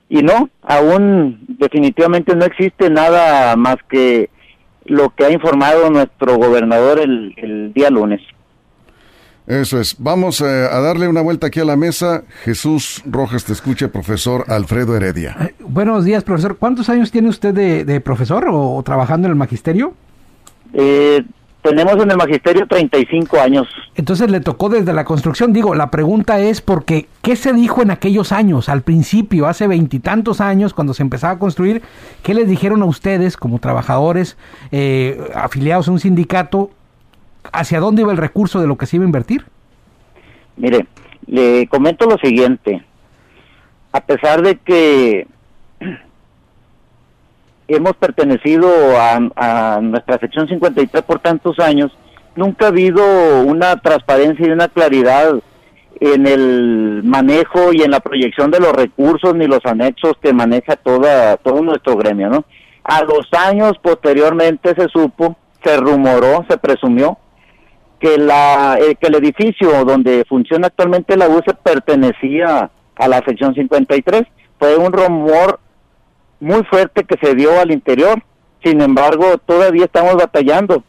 Y 0.09 0.23
no, 0.23 0.49
aún 0.61 1.39
definitivamente 1.47 2.35
no 2.35 2.43
existe 2.43 2.89
nada 2.89 3.55
más 3.55 3.77
que 3.89 4.29
lo 4.87 5.09
que 5.15 5.25
ha 5.25 5.31
informado 5.31 5.89
nuestro 5.89 6.37
gobernador 6.37 6.99
el, 6.99 7.33
el 7.37 7.73
día 7.73 7.89
lunes. 7.89 8.21
Eso 9.47 9.79
es. 9.79 9.95
Vamos 9.97 10.41
eh, 10.41 10.45
a 10.45 10.79
darle 10.81 11.07
una 11.07 11.21
vuelta 11.21 11.47
aquí 11.47 11.61
a 11.61 11.65
la 11.65 11.77
mesa. 11.77 12.23
Jesús 12.43 13.01
Rojas 13.05 13.45
te 13.45 13.53
escucha, 13.53 13.87
profesor 13.87 14.43
Alfredo 14.49 14.97
Heredia. 14.97 15.37
Eh, 15.39 15.55
buenos 15.61 16.03
días, 16.03 16.25
profesor. 16.25 16.57
¿Cuántos 16.57 16.89
años 16.89 17.11
tiene 17.11 17.29
usted 17.29 17.53
de, 17.53 18.01
profesor 18.01 18.45
o, 18.51 18.83
trabajando 18.83 19.27
en 19.27 19.31
el 19.31 19.37
magisterio? 19.37 19.93
Eh, 20.73 21.23
tenemos 21.61 21.95
en 22.01 22.11
el 22.11 22.17
magisterio 22.17 22.65
35 22.67 23.39
años. 23.39 23.67
Entonces 23.95 24.31
le 24.31 24.39
tocó 24.39 24.69
desde 24.69 24.93
la 24.93 25.03
construcción. 25.03 25.51
Digo, 25.53 25.75
la 25.75 25.91
pregunta 25.91 26.39
es 26.39 26.61
porque, 26.61 27.07
¿qué 27.21 27.35
se 27.35 27.51
dijo 27.53 27.81
en 27.81 27.91
aquellos 27.91 28.31
años, 28.31 28.69
al 28.69 28.83
principio, 28.83 29.47
hace 29.47 29.67
veintitantos 29.67 30.39
años, 30.39 30.73
cuando 30.73 30.93
se 30.93 31.03
empezaba 31.03 31.33
a 31.33 31.39
construir? 31.39 31.81
¿Qué 32.23 32.33
les 32.33 32.47
dijeron 32.47 32.81
a 32.83 32.85
ustedes 32.85 33.35
como 33.35 33.59
trabajadores 33.59 34.37
afiliados 35.35 35.87
a 35.87 35.91
un 35.91 35.99
sindicato 35.99 36.71
hacia 37.51 37.79
dónde 37.79 38.03
iba 38.03 38.11
el 38.11 38.17
recurso 38.17 38.61
de 38.61 38.67
lo 38.67 38.77
que 38.77 38.85
se 38.85 38.97
iba 38.97 39.03
a 39.03 39.07
invertir? 39.07 39.45
Mire, 40.55 40.87
le 41.25 41.67
comento 41.67 42.05
lo 42.05 42.17
siguiente. 42.17 42.83
A 43.91 44.01
pesar 44.01 44.41
de 44.41 44.57
que 44.57 45.27
hemos 47.67 47.93
pertenecido 47.93 48.69
a, 48.97 49.79
nuestra 49.81 50.17
sección 50.19 50.47
53 50.47 51.03
por 51.03 51.19
tantos 51.19 51.59
años, 51.59 51.91
nunca 52.35 52.65
ha 52.65 52.69
habido 52.69 53.03
una 53.43 53.77
transparencia 53.77 54.47
y 54.47 54.51
una 54.51 54.67
claridad 54.67 55.39
en 55.99 56.27
el 56.27 57.01
manejo 57.03 57.73
y 57.73 57.81
en 57.81 57.91
la 57.91 57.99
proyección 57.99 58.51
de 58.51 58.59
los 58.59 58.71
recursos 58.71 59.35
ni 59.35 59.47
los 59.47 59.65
anexos 59.65 60.13
que 60.21 60.31
maneja 60.31 60.75
toda 60.75 61.37
todo 61.37 61.61
nuestro 61.61 61.95
gremio, 61.95 62.29
¿no? 62.29 62.45
A 62.83 63.03
los 63.03 63.27
años 63.33 63.73
posteriormente 63.81 64.73
se 64.77 64.87
supo, 64.89 65.35
se 65.63 65.75
rumoró, 65.77 66.45
se 66.47 66.57
presumió 66.57 67.17
que, 67.99 68.17
la, 68.17 68.77
eh, 68.79 68.95
que 68.95 69.07
el 69.07 69.15
edificio 69.15 69.83
donde 69.83 70.23
funciona 70.29 70.67
actualmente 70.67 71.17
la 71.17 71.27
UCE 71.27 71.53
pertenecía 71.63 72.69
a 72.95 73.07
la 73.07 73.23
sección 73.25 73.53
53. 73.53 74.23
Fue 74.59 74.77
un 74.77 74.91
rumor 74.91 75.59
muy 76.39 76.63
fuerte 76.65 77.03
que 77.03 77.17
se 77.21 77.35
dio 77.35 77.59
al 77.59 77.71
interior. 77.71 78.21
Sin 78.63 78.81
embargo, 78.81 79.37
todavía 79.37 79.85
estamos 79.85 80.15
batallando. 80.15 80.83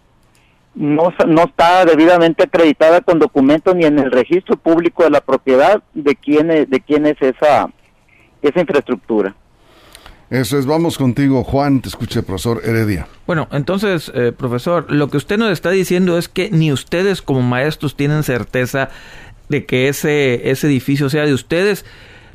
No, 0.75 1.13
no 1.27 1.45
está 1.45 1.85
debidamente 1.85 2.45
acreditada 2.45 3.01
con 3.01 3.19
documentos 3.19 3.75
ni 3.75 3.85
en 3.85 3.99
el 3.99 4.11
registro 4.11 4.57
público 4.57 5.03
de 5.03 5.11
la 5.11 5.21
propiedad 5.21 5.83
de 5.93 6.15
quién 6.15 6.51
es, 6.51 6.71
de 6.71 6.81
quién 6.81 7.07
es 7.07 7.17
esa, 7.21 7.69
esa 8.43 8.61
infraestructura. 8.61 9.35
Eso 10.31 10.59
es, 10.59 10.67
vamos 10.67 10.99
contigo, 10.99 11.43
Juan, 11.43 11.81
te 11.81 11.89
escucha 11.89 12.21
el 12.21 12.27
profesor 12.27 12.61
Heredia. 12.63 13.09
Bueno, 13.27 13.49
entonces, 13.51 14.13
eh, 14.15 14.33
profesor, 14.37 14.85
lo 14.93 15.09
que 15.09 15.17
usted 15.17 15.39
nos 15.39 15.51
está 15.51 15.71
diciendo 15.71 16.19
es 16.19 16.29
que 16.29 16.51
ni 16.51 16.71
ustedes 16.71 17.23
como 17.23 17.41
maestros 17.41 17.97
tienen 17.97 18.23
certeza 18.23 18.91
de 19.49 19.65
que 19.65 19.89
ese, 19.89 20.51
ese 20.51 20.67
edificio 20.67 21.09
sea 21.09 21.25
de 21.25 21.33
ustedes. 21.33 21.87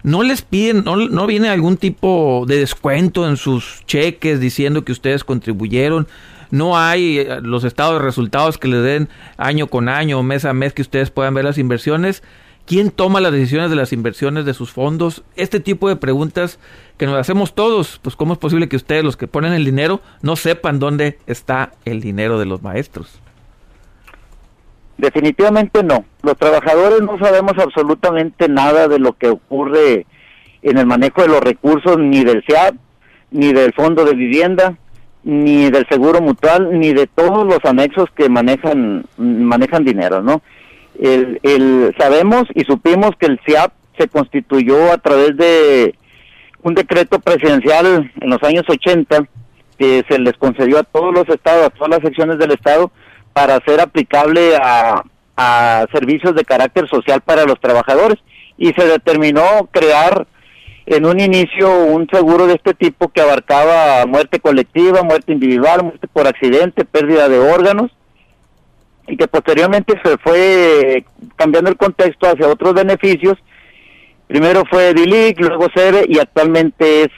¿No 0.03 0.21
les 0.21 0.41
piden, 0.41 0.83
no, 0.83 0.97
no 0.97 1.25
viene 1.25 1.49
algún 1.49 1.77
tipo 1.77 2.45
de 2.47 2.57
descuento 2.57 3.27
en 3.27 3.37
sus 3.37 3.83
cheques 3.85 4.39
diciendo 4.39 4.83
que 4.83 4.91
ustedes 4.91 5.23
contribuyeron? 5.23 6.07
no 6.53 6.77
hay 6.77 7.17
eh, 7.17 7.41
los 7.41 7.63
estados 7.63 7.95
de 7.95 8.05
resultados 8.05 8.59
que 8.59 8.67
les 8.67 8.83
den 8.83 9.09
año 9.37 9.65
con 9.65 9.89
año 9.89 10.21
mes 10.21 10.45
a 10.45 10.53
mes 10.53 10.71
que 10.71 10.83
ustedes 10.83 11.09
puedan 11.09 11.33
ver 11.33 11.45
las 11.45 11.57
inversiones. 11.57 12.21
¿Quién 12.67 12.91
toma 12.91 13.19
las 13.21 13.31
decisiones 13.31 13.71
de 13.71 13.75
las 13.75 13.91
inversiones 13.91 14.45
de 14.45 14.53
sus 14.53 14.71
fondos? 14.71 15.23
Este 15.35 15.59
tipo 15.59 15.89
de 15.89 15.95
preguntas 15.95 16.59
que 16.97 17.07
nos 17.07 17.15
hacemos 17.15 17.55
todos, 17.55 17.99
pues 18.03 18.15
cómo 18.15 18.33
es 18.33 18.39
posible 18.39 18.69
que 18.69 18.75
ustedes, 18.75 19.03
los 19.03 19.17
que 19.17 19.27
ponen 19.27 19.51
el 19.53 19.65
dinero, 19.65 19.99
no 20.21 20.35
sepan 20.35 20.77
dónde 20.77 21.17
está 21.25 21.73
el 21.85 22.01
dinero 22.01 22.37
de 22.37 22.45
los 22.45 22.61
maestros. 22.61 23.22
Definitivamente 25.03 25.83
no. 25.83 26.05
Los 26.21 26.37
trabajadores 26.37 27.01
no 27.01 27.19
sabemos 27.19 27.51
absolutamente 27.57 28.47
nada 28.47 28.87
de 28.87 28.99
lo 28.99 29.11
que 29.11 29.27
ocurre 29.27 30.05
en 30.61 30.77
el 30.77 30.85
manejo 30.85 31.23
de 31.23 31.27
los 31.27 31.41
recursos 31.41 31.97
ni 31.99 32.23
del 32.23 32.41
SEAP, 32.47 32.75
ni 33.29 33.51
del 33.51 33.73
Fondo 33.73 34.05
de 34.05 34.15
Vivienda, 34.15 34.77
ni 35.25 35.69
del 35.69 35.85
Seguro 35.89 36.21
Mutual, 36.21 36.79
ni 36.79 36.93
de 36.93 37.07
todos 37.07 37.45
los 37.45 37.59
anexos 37.65 38.09
que 38.15 38.29
manejan 38.29 39.03
manejan 39.17 39.83
dinero, 39.83 40.23
¿no? 40.23 40.41
El, 40.97 41.37
el, 41.43 41.93
sabemos 41.97 42.45
y 42.55 42.63
supimos 42.63 43.11
que 43.19 43.25
el 43.25 43.41
SIAP 43.45 43.73
se 43.97 44.07
constituyó 44.07 44.93
a 44.93 44.99
través 44.99 45.35
de 45.35 45.95
un 46.61 46.75
decreto 46.75 47.19
presidencial 47.19 48.09
en 48.21 48.29
los 48.29 48.41
años 48.43 48.63
80 48.69 49.27
que 49.77 50.05
se 50.07 50.17
les 50.17 50.37
concedió 50.37 50.79
a 50.79 50.83
todos 50.83 51.13
los 51.13 51.27
estados, 51.27 51.65
a 51.65 51.69
todas 51.71 51.89
las 51.89 51.99
secciones 51.99 52.37
del 52.37 52.51
estado, 52.51 52.89
para 53.33 53.59
ser 53.65 53.81
aplicable 53.81 54.55
a, 54.55 55.03
a 55.35 55.85
servicios 55.91 56.35
de 56.35 56.45
carácter 56.45 56.87
social 56.87 57.21
para 57.21 57.45
los 57.45 57.59
trabajadores 57.59 58.19
y 58.57 58.71
se 58.73 58.85
determinó 58.85 59.67
crear 59.71 60.27
en 60.85 61.05
un 61.05 61.19
inicio 61.19 61.85
un 61.85 62.07
seguro 62.09 62.45
de 62.45 62.55
este 62.55 62.73
tipo 62.73 63.09
que 63.09 63.21
abarcaba 63.21 64.05
muerte 64.05 64.39
colectiva, 64.39 65.01
muerte 65.01 65.31
individual, 65.31 65.83
muerte 65.83 66.07
por 66.07 66.27
accidente, 66.27 66.85
pérdida 66.85 67.29
de 67.29 67.39
órganos 67.39 67.91
y 69.07 69.17
que 69.17 69.27
posteriormente 69.27 69.99
se 70.03 70.17
fue 70.17 71.05
cambiando 71.35 71.69
el 71.69 71.77
contexto 71.77 72.27
hacia 72.27 72.47
otros 72.47 72.73
beneficios. 72.73 73.37
Primero 74.27 74.63
fue 74.69 74.93
DILIC, 74.93 75.39
luego 75.39 75.67
SEBE 75.73 76.05
y 76.07 76.19
actualmente 76.19 77.03
es, 77.03 77.09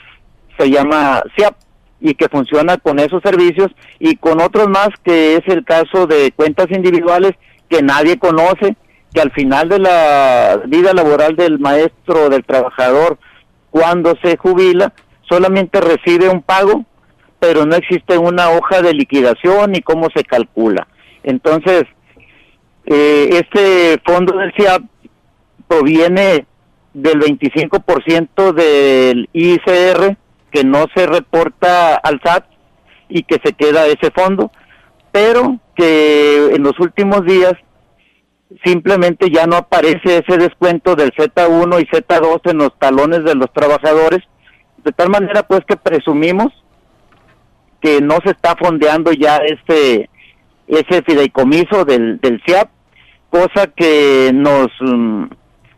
se 0.58 0.70
llama 0.70 1.22
SIAP 1.36 1.54
y 2.00 2.14
que 2.14 2.28
funciona 2.28 2.76
con 2.76 2.98
esos 2.98 3.22
servicios 3.22 3.70
y 3.98 4.16
con 4.16 4.40
otros 4.40 4.68
más 4.68 4.88
que 5.02 5.36
es 5.36 5.42
el 5.46 5.64
caso 5.64 6.06
de 6.06 6.32
cuentas 6.32 6.66
individuales 6.70 7.32
que 7.68 7.82
nadie 7.82 8.18
conoce, 8.18 8.76
que 9.12 9.20
al 9.20 9.32
final 9.32 9.68
de 9.68 9.78
la 9.78 10.62
vida 10.66 10.92
laboral 10.92 11.36
del 11.36 11.58
maestro 11.58 12.28
del 12.28 12.44
trabajador, 12.44 13.18
cuando 13.70 14.14
se 14.22 14.36
jubila, 14.36 14.92
solamente 15.28 15.80
recibe 15.80 16.28
un 16.28 16.42
pago, 16.42 16.84
pero 17.38 17.66
no 17.66 17.76
existe 17.76 18.18
una 18.18 18.50
hoja 18.50 18.82
de 18.82 18.94
liquidación 18.94 19.72
ni 19.72 19.80
cómo 19.80 20.08
se 20.14 20.24
calcula. 20.24 20.86
Entonces, 21.22 21.84
eh, 22.86 23.28
este 23.32 24.00
fondo 24.06 24.36
del 24.36 24.52
CIAP 24.54 24.82
proviene 25.66 26.46
del 26.94 27.20
25% 27.20 28.52
del 28.52 29.28
ICR 29.32 30.16
que 30.56 30.64
no 30.64 30.86
se 30.94 31.06
reporta 31.06 31.96
al 31.96 32.18
SAT 32.24 32.46
y 33.10 33.24
que 33.24 33.38
se 33.44 33.52
queda 33.52 33.86
ese 33.88 34.10
fondo, 34.10 34.50
pero 35.12 35.58
que 35.74 36.54
en 36.54 36.62
los 36.62 36.80
últimos 36.80 37.26
días 37.26 37.52
simplemente 38.64 39.30
ya 39.30 39.46
no 39.46 39.56
aparece 39.56 40.24
ese 40.26 40.38
descuento 40.38 40.96
del 40.96 41.12
Z1 41.12 41.82
y 41.82 41.84
Z2 41.94 42.40
en 42.50 42.56
los 42.56 42.78
talones 42.78 43.22
de 43.24 43.34
los 43.34 43.52
trabajadores, 43.52 44.20
de 44.82 44.92
tal 44.92 45.10
manera 45.10 45.42
pues 45.42 45.60
que 45.66 45.76
presumimos 45.76 46.48
que 47.82 48.00
no 48.00 48.16
se 48.24 48.30
está 48.30 48.56
fondeando 48.56 49.12
ya 49.12 49.36
este 49.36 50.08
ese 50.68 51.02
fideicomiso 51.02 51.84
del, 51.84 52.18
del 52.20 52.42
CIAP, 52.46 52.70
cosa 53.28 53.66
que 53.76 54.30
nos, 54.32 54.68
mm, 54.80 55.24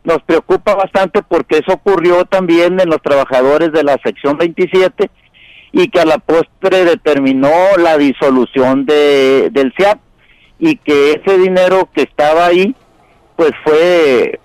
nos 0.03 0.21
preocupa 0.23 0.75
bastante 0.75 1.21
porque 1.21 1.57
eso 1.57 1.73
ocurrió 1.73 2.25
también 2.25 2.79
en 2.79 2.89
los 2.89 3.01
trabajadores 3.01 3.71
de 3.71 3.83
la 3.83 3.97
sección 4.03 4.37
27 4.37 5.09
y 5.71 5.89
que 5.89 5.99
a 5.99 6.05
la 6.05 6.17
postre 6.17 6.85
determinó 6.85 7.51
la 7.77 7.97
disolución 7.97 8.85
de, 8.85 9.49
del 9.51 9.73
CIAP 9.77 9.99
y 10.59 10.77
que 10.77 11.11
ese 11.11 11.37
dinero 11.37 11.89
que 11.93 12.03
estaba 12.03 12.45
ahí 12.45 12.75
pues 13.35 13.51
fue 13.63 14.39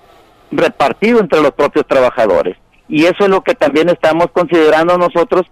repartido 0.52 1.20
entre 1.20 1.40
los 1.40 1.52
propios 1.52 1.86
trabajadores. 1.86 2.56
Y 2.88 3.04
eso 3.04 3.24
es 3.24 3.28
lo 3.28 3.40
que 3.42 3.54
también 3.54 3.88
estamos 3.88 4.26
considerando 4.32 4.98
nosotros, 4.98 5.42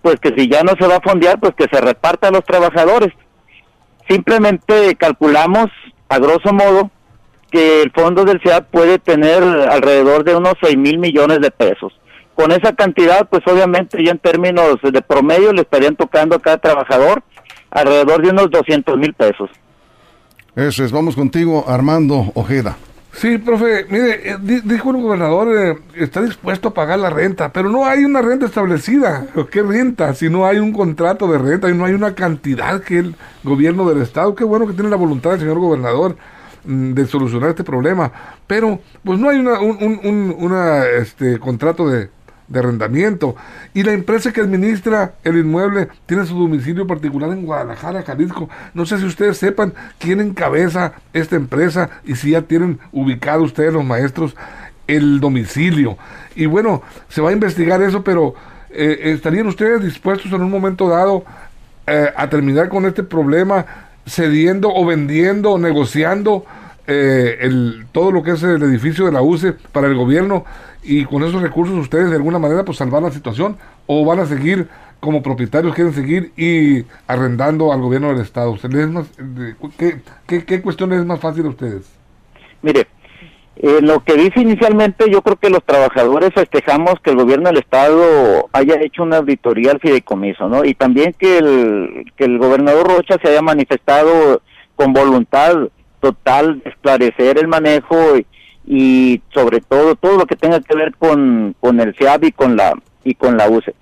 pues 0.00 0.16
que 0.20 0.32
si 0.36 0.48
ya 0.48 0.62
no 0.62 0.72
se 0.78 0.86
va 0.86 0.96
a 0.96 1.00
fondear, 1.00 1.38
pues 1.40 1.54
que 1.54 1.66
se 1.70 1.80
reparta 1.80 2.28
a 2.28 2.30
los 2.30 2.44
trabajadores 2.44 3.12
Simplemente 4.08 4.94
calculamos, 4.96 5.66
a 6.08 6.18
grosso 6.18 6.52
modo, 6.52 6.90
que 7.50 7.82
el 7.82 7.90
fondo 7.92 8.24
del 8.24 8.40
CIAP 8.40 8.70
puede 8.70 8.98
tener 8.98 9.42
alrededor 9.42 10.24
de 10.24 10.34
unos 10.36 10.54
6 10.60 10.76
mil 10.76 10.98
millones 10.98 11.40
de 11.40 11.50
pesos. 11.50 11.92
Con 12.34 12.52
esa 12.52 12.74
cantidad, 12.74 13.28
pues 13.28 13.42
obviamente 13.46 14.02
ya 14.04 14.10
en 14.10 14.18
términos 14.18 14.76
de 14.82 15.02
promedio 15.02 15.52
le 15.52 15.62
estarían 15.62 15.96
tocando 15.96 16.36
a 16.36 16.40
cada 16.40 16.58
trabajador 16.58 17.22
alrededor 17.70 18.22
de 18.22 18.30
unos 18.30 18.50
200 18.50 18.98
mil 18.98 19.14
pesos. 19.14 19.50
Eso 20.54 20.84
es, 20.84 20.92
vamos 20.92 21.14
contigo, 21.14 21.64
Armando 21.68 22.32
Ojeda. 22.34 22.76
Sí, 23.12 23.38
profe, 23.38 23.86
mire, 23.88 24.32
eh, 24.32 24.36
dijo 24.64 24.90
el 24.90 24.98
gobernador, 24.98 25.48
eh, 25.56 25.78
está 25.94 26.20
dispuesto 26.20 26.68
a 26.68 26.74
pagar 26.74 26.98
la 26.98 27.08
renta, 27.08 27.50
pero 27.50 27.70
no 27.70 27.86
hay 27.86 28.04
una 28.04 28.20
renta 28.20 28.44
establecida. 28.44 29.26
¿Qué 29.50 29.62
renta? 29.62 30.12
Si 30.12 30.28
no 30.28 30.46
hay 30.46 30.58
un 30.58 30.72
contrato 30.72 31.26
de 31.26 31.38
renta 31.38 31.70
y 31.70 31.74
no 31.74 31.86
hay 31.86 31.94
una 31.94 32.14
cantidad 32.14 32.82
que 32.82 32.98
el 32.98 33.16
gobierno 33.42 33.88
del 33.88 34.02
Estado, 34.02 34.34
qué 34.34 34.44
bueno 34.44 34.66
que 34.66 34.74
tiene 34.74 34.90
la 34.90 34.96
voluntad 34.96 35.30
del 35.30 35.40
señor 35.40 35.58
gobernador 35.58 36.16
de 36.66 37.06
solucionar 37.06 37.50
este 37.50 37.64
problema, 37.64 38.12
pero 38.46 38.80
pues 39.04 39.18
no 39.18 39.28
hay 39.28 39.38
una, 39.38 39.60
un, 39.60 40.00
un 40.04 40.34
una, 40.38 40.84
este, 40.84 41.38
contrato 41.38 41.88
de, 41.88 42.10
de 42.48 42.58
arrendamiento. 42.58 43.36
Y 43.74 43.82
la 43.82 43.92
empresa 43.92 44.32
que 44.32 44.40
administra 44.40 45.14
el 45.24 45.38
inmueble 45.38 45.88
tiene 46.06 46.26
su 46.26 46.38
domicilio 46.38 46.86
particular 46.86 47.30
en 47.30 47.44
Guadalajara, 47.44 48.02
Jalisco. 48.02 48.48
No 48.74 48.86
sé 48.86 48.98
si 48.98 49.04
ustedes 49.04 49.38
sepan 49.38 49.74
quién 49.98 50.20
encabeza 50.20 50.92
esta 51.12 51.36
empresa 51.36 51.90
y 52.04 52.14
si 52.16 52.30
ya 52.32 52.42
tienen 52.42 52.78
ubicado 52.92 53.42
ustedes 53.42 53.72
los 53.72 53.84
maestros 53.84 54.36
el 54.86 55.20
domicilio. 55.20 55.96
Y 56.34 56.46
bueno, 56.46 56.82
se 57.08 57.20
va 57.20 57.30
a 57.30 57.32
investigar 57.32 57.82
eso, 57.82 58.04
pero 58.04 58.34
eh, 58.70 59.12
¿estarían 59.14 59.46
ustedes 59.46 59.82
dispuestos 59.82 60.32
en 60.32 60.42
un 60.42 60.50
momento 60.50 60.88
dado 60.88 61.24
eh, 61.86 62.12
a 62.16 62.28
terminar 62.28 62.68
con 62.68 62.84
este 62.86 63.02
problema 63.02 63.85
cediendo 64.06 64.72
o 64.72 64.84
vendiendo 64.86 65.52
o 65.52 65.58
negociando? 65.58 66.44
Eh, 66.88 67.38
el, 67.40 67.86
todo 67.90 68.12
lo 68.12 68.22
que 68.22 68.30
es 68.32 68.42
el 68.44 68.62
edificio 68.62 69.06
de 69.06 69.12
la 69.12 69.20
UCE 69.20 69.52
para 69.72 69.88
el 69.88 69.96
gobierno 69.96 70.44
y 70.84 71.04
con 71.04 71.24
esos 71.24 71.42
recursos 71.42 71.76
ustedes 71.76 72.10
de 72.10 72.16
alguna 72.16 72.38
manera 72.38 72.64
pues 72.64 72.78
salvar 72.78 73.02
la 73.02 73.10
situación 73.10 73.56
o 73.86 74.04
van 74.04 74.20
a 74.20 74.26
seguir 74.26 74.68
como 75.00 75.20
propietarios 75.22 75.74
quieren 75.74 75.92
seguir 75.92 76.32
y 76.36 76.84
arrendando 77.08 77.72
al 77.72 77.80
gobierno 77.80 78.08
del 78.08 78.20
estado. 78.20 78.52
¿Ustedes 78.52 78.88
más, 78.88 79.06
¿qué, 79.78 80.00
qué, 80.26 80.44
qué 80.44 80.62
cuestión 80.62 80.92
es 80.92 81.04
más 81.04 81.20
fácil 81.20 81.46
a 81.46 81.48
ustedes? 81.48 81.86
Mire, 82.62 82.86
eh, 83.58 83.78
lo 83.80 84.04
que 84.04 84.14
dice 84.14 84.40
inicialmente, 84.40 85.10
yo 85.10 85.22
creo 85.22 85.36
que 85.36 85.48
los 85.48 85.64
trabajadores 85.64 86.30
festejamos 86.34 86.94
que 87.02 87.10
el 87.10 87.16
gobierno 87.16 87.48
del 87.48 87.58
estado 87.58 88.48
haya 88.52 88.74
hecho 88.82 89.02
una 89.02 89.16
auditoría 89.16 89.70
al 89.70 89.80
fideicomiso, 89.80 90.48
¿no? 90.48 90.64
Y 90.64 90.74
también 90.74 91.14
que 91.14 91.38
el, 91.38 92.12
que 92.16 92.24
el 92.24 92.38
gobernador 92.38 92.86
Rocha 92.86 93.16
se 93.22 93.30
haya 93.30 93.40
manifestado 93.40 94.42
con 94.74 94.92
voluntad 94.92 95.54
total 96.00 96.60
de 96.62 96.70
esclarecer 96.70 97.38
el 97.38 97.48
manejo 97.48 97.96
y, 98.66 99.22
sobre 99.32 99.60
todo 99.60 99.94
todo 99.94 100.18
lo 100.18 100.26
que 100.26 100.36
tenga 100.36 100.60
que 100.60 100.76
ver 100.76 100.94
con, 100.96 101.54
con 101.58 101.80
el 101.80 101.94
FIAB 101.94 102.24
y 102.24 102.32
con 102.32 102.56
la 102.56 102.74
y 103.04 103.14
con 103.14 103.38
la 103.38 103.48
UCE. 103.48 103.74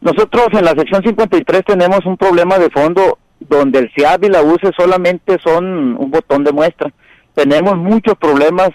Nosotros 0.00 0.48
en 0.52 0.64
la 0.64 0.70
sección 0.70 1.02
53 1.02 1.62
tenemos 1.64 2.04
un 2.06 2.16
problema 2.16 2.58
de 2.58 2.70
fondo 2.70 3.18
donde 3.38 3.78
el 3.78 3.90
FIAB 3.90 4.24
y 4.24 4.28
la 4.30 4.42
UCE 4.42 4.72
solamente 4.76 5.38
son 5.44 5.96
un 5.96 6.10
botón 6.10 6.42
de 6.42 6.52
muestra. 6.52 6.90
Tenemos 7.40 7.78
muchos 7.78 8.18
problemas 8.18 8.68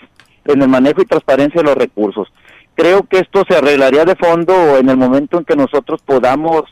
en 0.44 0.60
el 0.60 0.68
manejo 0.68 1.00
y 1.00 1.06
transparencia 1.06 1.62
de 1.62 1.68
los 1.68 1.78
recursos. 1.78 2.34
Creo 2.74 3.04
que 3.04 3.20
esto 3.20 3.44
se 3.48 3.58
arreglaría 3.58 4.06
de 4.06 4.16
fondo 4.16 4.78
en 4.78 4.90
el 4.90 4.98
momento 4.98 5.38
en 5.38 5.46
que 5.46 5.56
nosotros 5.56 6.02
podamos 6.04 6.64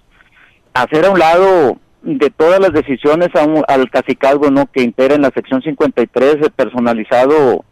hacer 0.74 1.06
a 1.06 1.12
un 1.12 1.20
lado 1.20 1.78
de 2.02 2.32
todas 2.32 2.60
las 2.60 2.74
decisiones 2.74 3.30
al 3.36 3.92
cacicazgo 3.92 4.50
¿no? 4.50 4.66
que 4.72 4.82
integra 4.82 5.14
en 5.14 5.22
la 5.22 5.30
sección 5.36 5.62
53 5.62 6.38
personalizado 6.56 7.64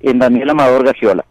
en 0.00 0.18
Daniel 0.18 0.50
Amador 0.50 0.84
Gagiola. 0.84 1.24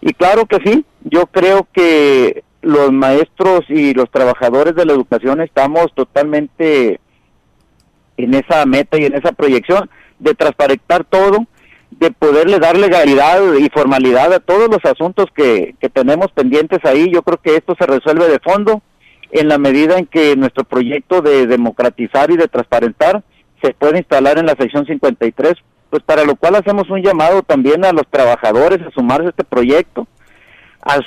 Y 0.00 0.14
claro 0.14 0.46
que 0.46 0.60
sí, 0.64 0.86
yo 1.04 1.26
creo 1.26 1.68
que 1.74 2.42
los 2.62 2.90
maestros 2.90 3.68
y 3.68 3.92
los 3.92 4.10
trabajadores 4.10 4.74
de 4.76 4.86
la 4.86 4.94
educación 4.94 5.42
estamos 5.42 5.92
totalmente 5.94 7.00
en 8.16 8.32
esa 8.32 8.64
meta 8.64 8.98
y 8.98 9.04
en 9.04 9.14
esa 9.14 9.32
proyección 9.32 9.90
de 10.18 10.34
transparentar 10.34 11.04
todo, 11.04 11.46
de 11.98 12.10
poderle 12.10 12.58
dar 12.58 12.76
legalidad 12.76 13.40
y 13.54 13.68
formalidad 13.70 14.32
a 14.32 14.40
todos 14.40 14.68
los 14.68 14.84
asuntos 14.84 15.26
que, 15.34 15.74
que 15.80 15.88
tenemos 15.88 16.32
pendientes 16.32 16.80
ahí. 16.84 17.10
Yo 17.12 17.22
creo 17.22 17.38
que 17.38 17.56
esto 17.56 17.74
se 17.78 17.86
resuelve 17.86 18.28
de 18.28 18.38
fondo 18.40 18.82
en 19.30 19.48
la 19.48 19.58
medida 19.58 19.98
en 19.98 20.06
que 20.06 20.36
nuestro 20.36 20.64
proyecto 20.64 21.22
de 21.22 21.46
democratizar 21.46 22.30
y 22.30 22.36
de 22.36 22.48
transparentar 22.48 23.22
se 23.62 23.74
puede 23.74 23.98
instalar 23.98 24.38
en 24.38 24.46
la 24.46 24.56
sección 24.58 24.86
53 24.86 25.54
pues 25.92 26.02
para 26.04 26.24
lo 26.24 26.36
cual 26.36 26.54
hacemos 26.54 26.88
un 26.88 27.02
llamado 27.02 27.42
también 27.42 27.84
a 27.84 27.92
los 27.92 28.06
trabajadores 28.08 28.80
a 28.80 28.90
sumarse 28.92 29.26
a 29.26 29.28
este 29.28 29.44
proyecto. 29.44 30.08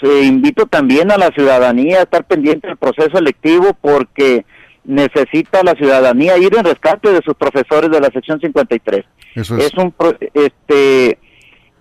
invito 0.04 0.68
también 0.68 1.12
a 1.12 1.18
la 1.18 1.30
ciudadanía 1.30 1.98
a 1.98 2.04
estar 2.04 2.24
pendiente 2.24 2.68
del 2.68 2.78
proceso 2.78 3.18
electivo 3.18 3.76
porque 3.82 4.46
necesita 4.86 5.64
la 5.64 5.74
ciudadanía 5.74 6.38
ir 6.38 6.56
en 6.56 6.64
rescate 6.64 7.12
de 7.12 7.22
sus 7.24 7.36
profesores 7.36 7.92
de 7.92 8.00
la 8.00 8.08
sección 8.08 8.40
53. 8.40 9.06
es. 9.36 9.50
un 9.78 9.94
este 10.34 11.20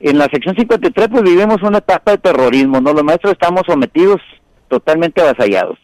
en 0.01 0.19
la 0.19 0.25
sección 0.27 0.55
53 0.57 1.09
pues 1.11 1.23
vivimos 1.23 1.63
una 1.63 1.79
etapa 1.79 2.13
de 2.13 2.19
terrorismo, 2.19 2.81
¿no? 2.81 2.93
Los 2.93 3.05
maestros 3.05 3.33
estamos 3.33 3.63
sometidos 3.67 4.21
totalmente 4.69 5.21
avasallados. 5.21 5.79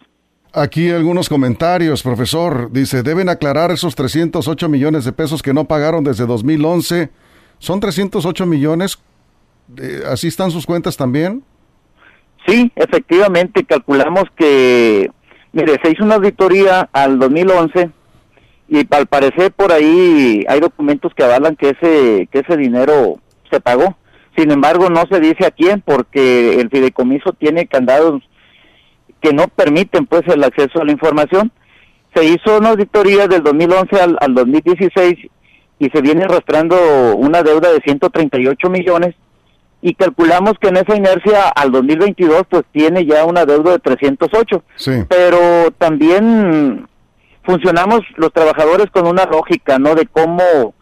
Aquí 0.52 0.90
algunos 0.90 1.28
comentarios, 1.28 2.02
profesor. 2.02 2.72
Dice, 2.72 3.02
deben 3.02 3.28
aclarar 3.28 3.70
esos 3.70 3.94
308 3.94 4.68
millones 4.68 5.04
de 5.04 5.12
pesos 5.12 5.42
que 5.42 5.54
no 5.54 5.66
pagaron 5.66 6.02
desde 6.02 6.26
2011. 6.26 7.10
¿Son 7.58 7.78
308 7.78 8.46
millones? 8.46 8.98
Eh, 9.78 10.02
¿Así 10.10 10.26
están 10.26 10.50
sus 10.50 10.66
cuentas 10.66 10.96
también? 10.96 11.44
Sí, 12.46 12.72
efectivamente, 12.74 13.64
calculamos 13.64 14.24
que, 14.36 15.10
mire, 15.52 15.76
se 15.82 15.90
hizo 15.90 16.04
una 16.04 16.16
auditoría 16.16 16.88
al 16.92 17.18
2011 17.18 17.90
y 18.68 18.86
al 18.94 19.06
parecer 19.06 19.52
por 19.52 19.72
ahí 19.72 20.44
hay 20.48 20.60
documentos 20.60 21.12
que 21.14 21.24
avalan 21.24 21.56
que 21.56 21.70
ese, 21.70 22.28
que 22.30 22.38
ese 22.40 22.56
dinero 22.56 23.18
se 23.50 23.60
pagó. 23.60 23.96
Sin 24.36 24.52
embargo, 24.52 24.88
no 24.90 25.02
se 25.10 25.18
dice 25.18 25.44
a 25.44 25.50
quién 25.50 25.80
porque 25.80 26.60
el 26.60 26.70
fideicomiso 26.70 27.32
tiene 27.32 27.66
candados 27.66 28.22
que 29.20 29.32
no 29.32 29.48
permiten 29.48 30.06
pues 30.06 30.22
el 30.28 30.44
acceso 30.44 30.80
a 30.80 30.84
la 30.84 30.92
información. 30.92 31.50
Se 32.14 32.24
hizo 32.24 32.58
una 32.58 32.70
auditoría 32.70 33.26
del 33.26 33.42
2011 33.42 34.00
al, 34.00 34.16
al 34.20 34.34
2016 34.34 35.16
y 35.80 35.90
se 35.90 36.00
viene 36.00 36.24
arrastrando 36.24 36.76
una 37.16 37.42
deuda 37.42 37.72
de 37.72 37.80
138 37.80 38.70
millones 38.70 39.14
y 39.82 39.94
calculamos 39.94 40.54
que 40.60 40.68
en 40.68 40.76
esa 40.76 40.96
inercia 40.96 41.48
al 41.48 41.72
2022 41.72 42.42
pues 42.48 42.64
tiene 42.72 43.06
ya 43.06 43.24
una 43.24 43.44
deuda 43.46 43.72
de 43.72 43.78
308. 43.78 44.62
Sí. 44.76 45.04
Pero 45.08 45.70
también 45.78 46.86
funcionamos 47.42 48.00
los 48.16 48.32
trabajadores 48.32 48.90
con 48.90 49.06
una 49.06 49.24
lógica, 49.24 49.78
¿no? 49.78 49.94
De 49.94 50.06
cómo 50.06 50.74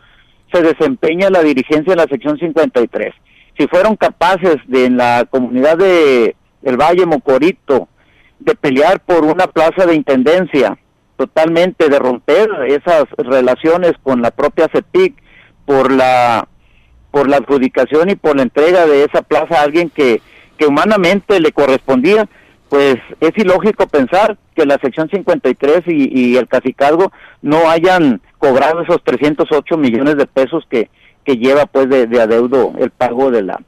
se 0.52 0.62
desempeña 0.62 1.30
la 1.30 1.42
dirigencia 1.42 1.92
en 1.92 1.98
la 1.98 2.06
sección 2.06 2.38
53. 2.38 3.14
Si 3.56 3.66
fueron 3.68 3.96
capaces 3.96 4.56
de 4.66 4.86
en 4.86 4.96
la 4.96 5.26
comunidad 5.30 5.76
de 5.76 6.36
el 6.62 6.76
Valle 6.76 7.06
Mocorito 7.06 7.88
de 8.40 8.54
pelear 8.54 9.00
por 9.00 9.24
una 9.24 9.46
plaza 9.46 9.86
de 9.86 9.94
intendencia, 9.94 10.78
totalmente 11.16 11.88
de 11.88 11.98
romper 11.98 12.48
esas 12.68 13.04
relaciones 13.18 13.92
con 14.02 14.22
la 14.22 14.30
propia 14.30 14.68
CEPIC 14.72 15.14
por 15.66 15.92
la 15.92 16.48
por 17.10 17.28
la 17.28 17.38
adjudicación 17.38 18.10
y 18.10 18.16
por 18.16 18.36
la 18.36 18.42
entrega 18.42 18.86
de 18.86 19.04
esa 19.04 19.22
plaza 19.22 19.60
a 19.60 19.62
alguien 19.62 19.90
que, 19.90 20.20
que 20.56 20.66
humanamente 20.66 21.40
le 21.40 21.52
correspondía, 21.52 22.28
pues 22.68 22.96
es 23.20 23.32
ilógico 23.36 23.86
pensar 23.86 24.36
que 24.54 24.66
la 24.66 24.78
sección 24.78 25.08
53 25.08 25.82
y, 25.86 26.10
y 26.12 26.36
el 26.36 26.48
cacicazgo 26.48 27.12
no 27.40 27.70
hayan 27.70 28.20
cobrado 28.38 28.82
esos 28.82 29.02
308 29.04 29.76
millones 29.78 30.16
de 30.16 30.26
pesos 30.26 30.64
que, 30.68 30.90
que 31.24 31.36
lleva 31.36 31.66
pues 31.66 31.88
de, 31.88 32.06
de 32.06 32.20
adeudo 32.20 32.72
el 32.78 32.90
pago 32.90 33.30
de 33.30 33.42
la 33.42 33.60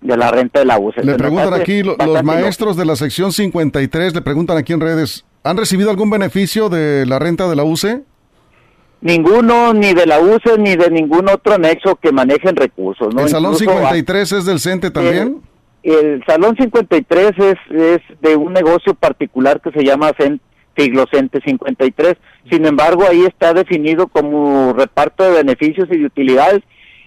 de 0.00 0.18
la 0.18 0.30
renta 0.30 0.58
de 0.58 0.66
la 0.66 0.78
UCE. 0.78 1.02
Le 1.02 1.14
preguntan 1.14 1.54
aquí 1.54 1.82
lo, 1.82 1.96
los 1.96 2.22
maestros 2.22 2.76
de 2.76 2.84
la 2.84 2.94
sección 2.94 3.32
53, 3.32 4.14
le 4.14 4.20
preguntan 4.20 4.58
aquí 4.58 4.74
en 4.74 4.80
redes, 4.80 5.24
¿han 5.42 5.56
recibido 5.56 5.88
algún 5.88 6.10
beneficio 6.10 6.68
de 6.68 7.06
la 7.06 7.18
renta 7.18 7.48
de 7.48 7.56
la 7.56 7.64
UCE? 7.64 8.02
Ninguno, 9.04 9.74
ni 9.74 9.92
de 9.92 10.06
la 10.06 10.18
UCE, 10.18 10.56
ni 10.58 10.76
de 10.76 10.90
ningún 10.90 11.28
otro 11.28 11.52
anexo 11.52 11.96
que 11.96 12.10
manejen 12.10 12.56
recursos. 12.56 13.14
¿no? 13.14 13.20
¿El 13.20 13.28
Salón 13.28 13.52
Incluso, 13.52 13.70
53 13.74 14.32
es 14.32 14.44
del 14.46 14.58
CENTE 14.60 14.90
también? 14.90 15.42
El, 15.82 15.94
el 15.94 16.24
Salón 16.26 16.56
53 16.58 17.32
es, 17.36 17.54
es 17.70 18.00
de 18.22 18.34
un 18.36 18.54
negocio 18.54 18.94
particular 18.94 19.60
que 19.60 19.70
se 19.72 19.84
llama 19.84 20.10
Cen- 20.12 20.40
Figlocente 20.74 21.40
53. 21.44 22.14
Sin 22.50 22.64
embargo, 22.64 23.04
ahí 23.06 23.26
está 23.26 23.52
definido 23.52 24.06
como 24.08 24.72
reparto 24.72 25.22
de 25.22 25.42
beneficios 25.42 25.86
y 25.90 25.98
de 25.98 26.06
utilidades 26.06 26.62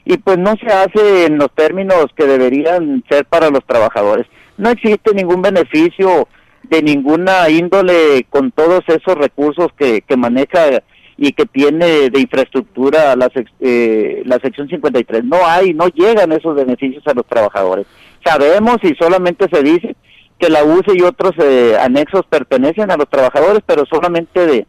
y 0.06 0.18
pues 0.20 0.38
no 0.38 0.54
se 0.56 0.68
hace 0.68 1.26
en 1.26 1.40
los 1.40 1.50
términos 1.56 2.06
que 2.16 2.26
deberían 2.26 3.04
ser 3.10 3.26
para 3.26 3.50
los 3.50 3.66
trabajadores. 3.66 4.28
No 4.58 4.70
existe 4.70 5.14
ningún 5.16 5.42
beneficio 5.42 6.28
de 6.70 6.84
ninguna 6.84 7.50
índole 7.50 8.26
con 8.30 8.52
todos 8.52 8.84
esos 8.88 9.16
recursos 9.16 9.68
que, 9.78 10.02
que 10.02 10.16
maneja 10.16 10.82
y 11.18 11.32
que 11.34 11.46
tiene 11.46 12.10
de 12.10 12.20
infraestructura 12.22 13.16
la, 13.16 13.28
sec- 13.30 13.52
eh, 13.60 14.22
la 14.26 14.38
sección 14.40 14.68
53. 14.70 15.24
No 15.24 15.38
hay, 15.46 15.74
no 15.74 15.88
llegan 15.88 16.32
esos 16.32 16.56
beneficios 16.56 17.04
a 17.08 17.14
los 17.14 17.26
trabajadores. 17.26 17.88
Sabemos 18.24 18.78
y 18.84 18.94
solamente 18.96 19.48
se 19.52 19.64
dice 19.64 19.96
que 20.40 20.50
la 20.50 20.64
UCE 20.64 20.94
y 20.96 21.02
otros 21.02 21.32
eh, 21.40 21.76
anexos 21.82 22.22
pertenecen 22.30 22.92
a 22.92 22.98
los 22.98 23.10
trabajadores, 23.10 23.62
pero 23.66 23.86
solamente 23.90 24.46
de, 24.46 24.68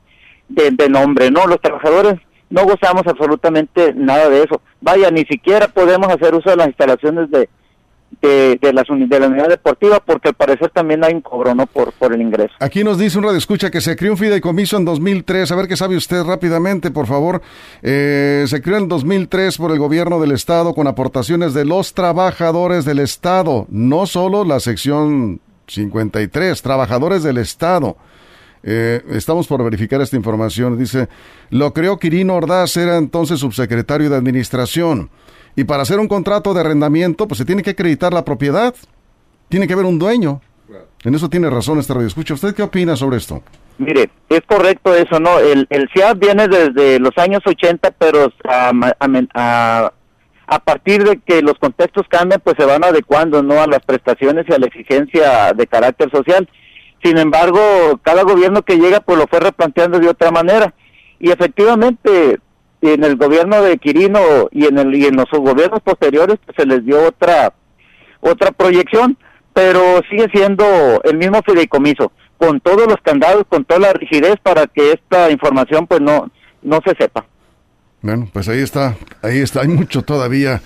de, 0.48 0.70
de 0.70 0.88
nombre, 0.88 1.30
¿no? 1.30 1.46
Los 1.46 1.60
trabajadores 1.60 2.14
no 2.48 2.64
gozamos 2.64 3.02
absolutamente 3.06 3.92
nada 3.94 4.30
de 4.30 4.44
eso. 4.44 4.62
Vaya, 4.80 5.10
ni 5.10 5.24
siquiera 5.26 5.68
podemos 5.68 6.08
hacer 6.08 6.34
uso 6.34 6.48
de 6.48 6.56
las 6.56 6.68
instalaciones 6.68 7.30
de, 7.30 7.50
de, 8.20 8.58
de, 8.60 8.72
las 8.72 8.86
de 8.88 9.20
la 9.20 9.28
unidad 9.28 9.48
deportiva 9.48 10.00
porque 10.00 10.28
al 10.28 10.34
parecer 10.34 10.70
también 10.70 11.04
hay 11.04 11.14
un 11.14 11.20
cobro, 11.20 11.54
¿no? 11.54 11.66
Por, 11.66 11.92
por 11.92 12.12
el 12.12 12.20
ingreso. 12.20 12.54
Aquí 12.58 12.82
nos 12.82 12.98
dice 12.98 13.18
un 13.18 13.24
radio 13.24 13.38
escucha 13.38 13.70
que 13.70 13.80
se 13.80 13.96
creó 13.96 14.12
un 14.12 14.18
fideicomiso 14.18 14.76
en 14.76 14.84
2003. 14.84 15.52
A 15.52 15.56
ver 15.56 15.68
qué 15.68 15.76
sabe 15.76 15.96
usted 15.96 16.22
rápidamente, 16.24 16.90
por 16.90 17.06
favor. 17.06 17.42
Eh, 17.82 18.44
se 18.46 18.60
creó 18.62 18.78
en 18.78 18.88
2003 18.88 19.56
por 19.58 19.72
el 19.72 19.78
gobierno 19.78 20.20
del 20.20 20.32
Estado 20.32 20.74
con 20.74 20.86
aportaciones 20.86 21.54
de 21.54 21.64
los 21.64 21.94
trabajadores 21.94 22.84
del 22.84 22.98
Estado, 22.98 23.66
no 23.68 24.06
solo 24.06 24.44
la 24.44 24.60
sección 24.60 25.40
53, 25.68 26.60
trabajadores 26.62 27.22
del 27.22 27.38
Estado. 27.38 27.96
Eh, 28.62 29.02
estamos 29.10 29.46
por 29.46 29.62
verificar 29.62 30.00
esta 30.00 30.16
información. 30.16 30.76
Dice, 30.76 31.08
lo 31.50 31.72
creó 31.72 31.98
Quirino 31.98 32.34
Ordaz, 32.34 32.76
era 32.76 32.96
entonces 32.96 33.40
subsecretario 33.40 34.10
de 34.10 34.16
Administración. 34.16 35.10
Y 35.58 35.64
para 35.64 35.82
hacer 35.82 35.98
un 35.98 36.06
contrato 36.06 36.54
de 36.54 36.60
arrendamiento, 36.60 37.26
pues 37.26 37.38
se 37.38 37.44
tiene 37.44 37.64
que 37.64 37.70
acreditar 37.70 38.12
la 38.14 38.24
propiedad. 38.24 38.72
Tiene 39.48 39.66
que 39.66 39.72
haber 39.72 39.86
un 39.86 39.98
dueño. 39.98 40.40
En 41.02 41.14
eso 41.16 41.28
tiene 41.28 41.50
razón 41.50 41.80
este 41.80 41.94
radio. 41.94 42.06
Escucha, 42.06 42.34
¿usted 42.34 42.54
qué 42.54 42.62
opina 42.62 42.94
sobre 42.94 43.16
esto? 43.16 43.42
Mire, 43.78 44.08
es 44.28 44.40
correcto 44.46 44.94
eso, 44.94 45.18
¿no? 45.18 45.40
El, 45.40 45.66
el 45.70 45.88
CIAP 45.92 46.18
viene 46.20 46.46
desde 46.46 47.00
los 47.00 47.10
años 47.18 47.40
80, 47.44 47.90
pero 47.98 48.32
a, 48.48 48.70
a- 49.34 49.92
a 50.50 50.58
partir 50.60 51.02
de 51.04 51.18
que 51.26 51.42
los 51.42 51.54
contextos 51.58 52.06
cambian, 52.08 52.40
pues 52.42 52.54
se 52.58 52.64
van 52.64 52.82
adecuando, 52.84 53.42
¿no? 53.42 53.60
A 53.60 53.66
las 53.66 53.80
prestaciones 53.84 54.46
y 54.48 54.52
a 54.52 54.58
la 54.58 54.66
exigencia 54.66 55.52
de 55.54 55.66
carácter 55.66 56.08
social. 56.12 56.48
Sin 57.02 57.18
embargo, 57.18 57.60
cada 58.02 58.22
gobierno 58.22 58.62
que 58.62 58.76
llega, 58.76 59.00
pues 59.00 59.18
lo 59.18 59.26
fue 59.26 59.40
replanteando 59.40 59.98
de 59.98 60.08
otra 60.08 60.30
manera. 60.30 60.72
Y 61.20 61.30
efectivamente, 61.32 62.38
en 62.80 63.04
el 63.04 63.16
gobierno 63.16 63.62
de 63.62 63.78
Quirino 63.78 64.48
y 64.50 64.66
en, 64.66 64.78
el, 64.78 64.94
y 64.94 65.06
en 65.06 65.16
los 65.16 65.26
gobiernos 65.30 65.80
posteriores, 65.82 66.38
pues 66.44 66.56
se 66.56 66.66
les 66.66 66.84
dio 66.84 67.08
otra, 67.08 67.52
otra 68.20 68.52
proyección, 68.52 69.16
pero 69.52 70.00
sigue 70.08 70.28
siendo 70.32 71.00
el 71.04 71.16
mismo 71.16 71.40
fideicomiso, 71.42 72.12
con 72.36 72.60
todos 72.60 72.86
los 72.86 72.98
candados, 73.02 73.44
con 73.48 73.64
toda 73.64 73.80
la 73.80 73.92
rigidez 73.92 74.36
para 74.42 74.66
que 74.66 74.92
esta 74.92 75.30
información 75.30 75.86
pues 75.86 76.00
no, 76.00 76.30
no 76.62 76.80
se 76.84 76.94
sepa. 76.96 77.26
Bueno, 78.00 78.28
pues 78.32 78.48
ahí 78.48 78.60
está, 78.60 78.96
ahí 79.22 79.38
está. 79.38 79.62
Hay 79.62 79.68
mucho 79.68 80.02
todavía 80.02 80.62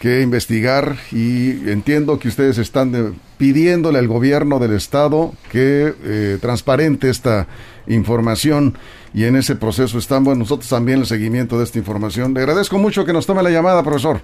que 0.00 0.22
investigar 0.22 0.96
y 1.10 1.68
entiendo 1.70 2.18
que 2.18 2.28
ustedes 2.28 2.58
están 2.58 3.16
pidiéndole 3.36 3.98
al 3.98 4.06
gobierno 4.06 4.58
del 4.58 4.74
estado 4.74 5.32
que 5.50 5.94
eh, 6.04 6.38
transparente 6.40 7.10
esta 7.10 7.46
información 7.86 8.76
y 9.14 9.24
en 9.24 9.36
ese 9.36 9.56
proceso 9.56 9.98
estamos 9.98 10.36
nosotros 10.36 10.68
también 10.68 11.00
el 11.00 11.06
seguimiento 11.06 11.58
de 11.58 11.64
esta 11.64 11.78
información. 11.78 12.34
Le 12.34 12.40
agradezco 12.40 12.78
mucho 12.78 13.04
que 13.04 13.12
nos 13.12 13.26
tome 13.26 13.42
la 13.42 13.50
llamada, 13.50 13.82
profesor. 13.82 14.20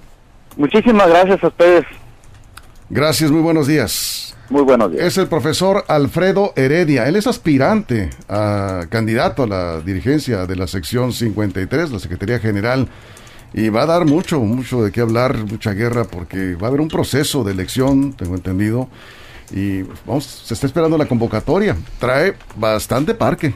Muchísimas 0.56 1.08
gracias 1.08 1.42
a 1.42 1.48
ustedes. 1.48 1.84
Gracias, 2.90 3.30
muy 3.30 3.40
buenos 3.40 3.66
días. 3.66 4.36
Muy 4.50 4.62
buenos 4.62 4.92
días. 4.92 5.04
Es 5.04 5.18
el 5.18 5.26
profesor 5.26 5.84
Alfredo 5.88 6.52
Heredia. 6.54 7.08
Él 7.08 7.16
es 7.16 7.26
aspirante 7.26 8.10
a 8.28 8.82
candidato 8.90 9.44
a 9.44 9.46
la 9.46 9.80
dirigencia 9.80 10.46
de 10.46 10.54
la 10.54 10.66
sección 10.66 11.12
53, 11.12 11.90
la 11.90 11.98
Secretaría 11.98 12.38
General. 12.38 12.86
Y 13.56 13.68
va 13.68 13.82
a 13.82 13.86
dar 13.86 14.04
mucho, 14.04 14.40
mucho 14.40 14.82
de 14.82 14.90
qué 14.90 15.00
hablar, 15.00 15.36
mucha 15.44 15.72
guerra, 15.72 16.04
porque 16.04 16.56
va 16.56 16.66
a 16.66 16.68
haber 16.70 16.80
un 16.80 16.88
proceso 16.88 17.44
de 17.44 17.52
elección, 17.52 18.12
tengo 18.12 18.34
entendido. 18.34 18.88
Y 19.52 19.82
vamos, 20.06 20.24
se 20.24 20.54
está 20.54 20.66
esperando 20.66 20.98
la 20.98 21.06
convocatoria. 21.06 21.76
Trae 22.00 22.34
bastante 22.56 23.14
parque, 23.14 23.54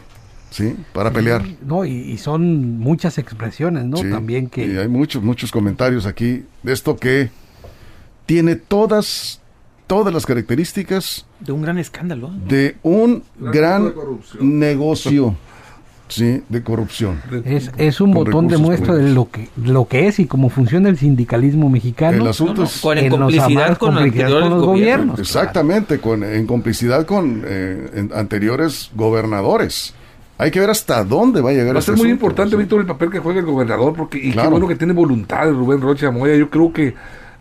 ¿sí? 0.50 0.76
Para 0.92 1.10
pelear. 1.12 1.44
No, 1.62 1.84
y, 1.84 1.92
y 1.94 2.18
son 2.18 2.78
muchas 2.78 3.18
expresiones, 3.18 3.86
¿no? 3.86 3.96
Sí, 3.96 4.08
También 4.08 4.48
que... 4.48 4.66
Y 4.66 4.76
hay 4.76 4.86
muchos, 4.86 5.22
muchos 5.22 5.50
comentarios 5.50 6.06
aquí 6.06 6.44
de 6.62 6.72
esto 6.72 6.96
que 6.96 7.30
tiene 8.26 8.54
todas, 8.54 9.40
todas 9.88 10.14
las 10.14 10.26
características 10.26 11.26
De 11.40 11.50
un 11.50 11.62
gran 11.62 11.78
escándalo. 11.78 12.30
de 12.46 12.76
un 12.82 13.24
Gran 13.36 13.92
negocio 14.38 15.34
sí 16.08 16.42
de 16.48 16.62
corrupción 16.62 17.20
Es, 17.44 17.70
es 17.76 18.00
un 18.00 18.12
botón 18.12 18.48
de 18.48 18.56
muestra 18.58 18.94
de 18.94 19.10
lo 19.10 19.30
que, 19.30 19.48
lo 19.62 19.86
que 19.86 20.08
es 20.08 20.18
y 20.18 20.26
cómo 20.26 20.48
funciona 20.48 20.88
el 20.88 20.96
sindicalismo 20.98 21.68
mexicano. 21.68 22.22
el 22.22 22.26
asunto 22.28 22.54
No, 22.54 22.58
no, 22.60 22.64
es 22.64 22.80
con 22.80 22.98
en 22.98 23.10
los 23.10 23.18
con, 23.18 23.20
complicidad 23.20 23.76
con 23.78 23.90
los 23.90 23.98
gobiernos. 23.98 24.66
gobiernos. 24.66 25.18
exactamente 25.20 25.98
con 25.98 26.24
en 26.24 26.46
complicidad 26.46 27.06
con 27.06 27.42
eh, 27.46 27.90
en 27.94 28.10
anteriores 28.14 28.90
gobernadores 28.94 29.94
hay 30.40 30.50
que 30.52 30.60
ver 30.60 30.70
hasta 30.70 31.02
dónde 31.02 31.40
va 31.40 31.50
a 31.50 31.52
llegar 31.52 31.74
Va 31.74 31.78
a 31.78 31.80
este 31.80 31.90
ser 31.92 31.96
muy 31.96 32.06
asunto, 32.06 32.12
importante, 32.14 32.50
sí. 32.52 32.56
Víctor, 32.58 32.80
el 32.80 32.86
papel 32.86 33.10
que 33.10 33.18
juega 33.18 33.40
el 33.40 33.46
gobernador, 33.46 33.92
porque 33.96 34.18
y 34.18 34.30
Claro. 34.30 34.48
qué 34.48 34.52
bueno 34.52 34.68
que 34.68 34.76
tiene 34.76 34.92
voluntad 34.92 35.50
Rubén 35.50 35.80
Rocha 35.80 36.12
Moya. 36.12 36.36
Yo 36.36 36.48
creo 36.48 36.72
que 36.72 36.94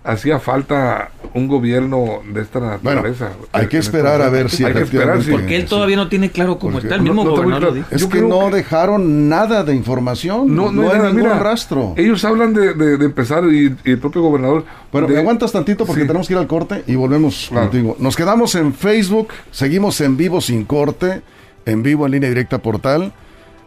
hacía 0.07 0.39
falta 0.39 1.11
un 1.33 1.47
gobierno 1.47 2.21
de 2.33 2.41
esta 2.41 2.59
naturaleza. 2.59 3.29
hay 3.51 3.67
que 3.67 3.77
esperar 3.77 4.21
a 4.21 4.29
ver 4.29 4.49
si 4.49 4.63
hay 4.63 4.73
que 4.73 4.83
esperar, 4.83 5.21
sí. 5.21 5.29
Porque 5.31 5.57
él 5.57 5.65
todavía 5.65 5.97
no 5.97 6.07
tiene 6.07 6.31
claro 6.31 6.57
cómo 6.57 6.79
está. 6.79 6.95
El 6.95 7.01
mismo 7.01 7.23
no, 7.23 7.29
no 7.29 7.35
gobernador. 7.35 7.77
Es 7.91 8.05
que 8.05 8.21
no 8.21 8.49
que- 8.49 8.55
dejaron 8.57 9.27
nada 9.29 9.63
de 9.63 9.75
información. 9.75 10.55
No, 10.55 10.71
no, 10.71 10.83
hay 10.83 10.87
hay 10.89 10.97
nada, 10.97 11.09
ningún 11.09 11.23
mira, 11.23 11.39
rastro. 11.39 11.93
Ellos 11.97 12.23
hablan 12.25 12.53
de, 12.53 12.73
de- 12.73 12.97
de 12.97 13.05
empezar 13.05 13.43
y, 13.45 13.75
y 13.85 13.91
el 13.91 13.99
propio 13.99 14.21
gobernador. 14.21 14.63
Bueno, 14.91 15.07
de- 15.07 15.13
me 15.15 15.19
aguantas 15.19 15.51
tantito 15.51 15.85
porque 15.85 16.01
Sí. 16.01 16.07
tenemos 16.07 16.27
que 16.27 16.33
ir 16.33 16.39
al 16.39 16.47
corte 16.47 16.83
y 16.87 16.95
volvemos 16.95 17.47
Claro. 17.49 17.69
contigo. 17.69 17.95
Nos 17.99 18.15
quedamos 18.15 18.55
en 18.55 18.73
Facebook, 18.73 19.27
seguimos 19.51 19.99
en 20.01 20.15
vivo 20.17 20.39
sin 20.41 20.63
corte, 20.63 21.21
en 21.65 21.83
vivo 21.83 22.05
en 22.05 22.13
línea 22.13 22.29
directa 22.29 22.57
portal. 22.59 23.11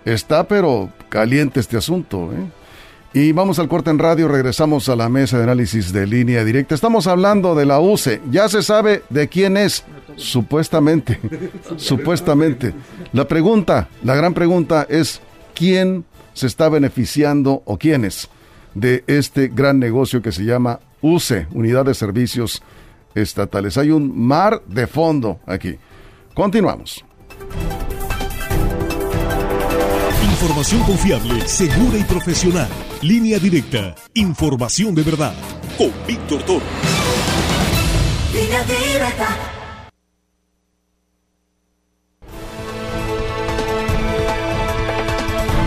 Está 0.07 0.45
pero 0.49 0.89
caliente 1.11 1.61
este 1.61 1.77
asunto, 1.77 2.31
¿eh? 2.33 2.60
Y 3.13 3.33
vamos 3.33 3.59
al 3.59 3.69
corte 3.69 3.91
en 3.91 3.99
radio, 3.99 4.29
regresamos 4.29 4.89
a 4.89 4.95
la 4.95 5.09
mesa 5.09 5.37
de 5.37 5.43
análisis 5.43 5.93
de 5.93 6.07
línea 6.07 6.45
directa. 6.45 6.77
Estamos 6.77 7.09
hablando 7.09 7.57
de 7.57 7.67
la 7.67 7.81
UCE, 7.81 8.21
ya 8.31 8.49
se 8.49 8.63
sabe 8.63 9.03
de 9.11 9.29
quién 9.29 9.57
es, 9.57 9.85
supuestamente, 10.15 11.19
supuestamente. 11.77 12.73
La 13.13 13.27
pregunta, 13.27 13.89
la 14.05 14.15
gran 14.15 14.33
pregunta 14.33 14.87
es, 14.89 15.21
¿quién 15.55 16.05
se 16.35 16.47
está 16.47 16.69
beneficiando 16.69 17.63
o 17.65 17.79
quiénes 17.79 18.29
de 18.75 19.03
este 19.09 19.49
gran 19.49 19.81
negocio 19.81 20.23
que 20.23 20.31
se 20.31 20.45
llama 20.45 20.79
UCE, 21.01 21.49
Unidad 21.51 21.87
de 21.87 21.95
Servicios 21.95 22.63
Estatales? 23.17 23.77
Hay 23.77 23.91
un 23.91 24.17
mar 24.25 24.63
de 24.69 24.87
fondo 24.87 25.41
aquí. 25.47 25.77
Continuamos. 26.33 27.05
Información 30.31 30.83
confiable, 30.85 31.49
segura 31.49 31.99
y 31.99 32.05
profesional. 32.05 32.69
Línea 33.03 33.39
directa. 33.39 33.95
Información 34.13 34.95
de 34.95 35.03
verdad. 35.03 35.33
Con 35.79 35.91
Víctor 36.07 36.43
Toro. 36.43 36.65
Línea 38.31 38.63
directa. 38.65 39.29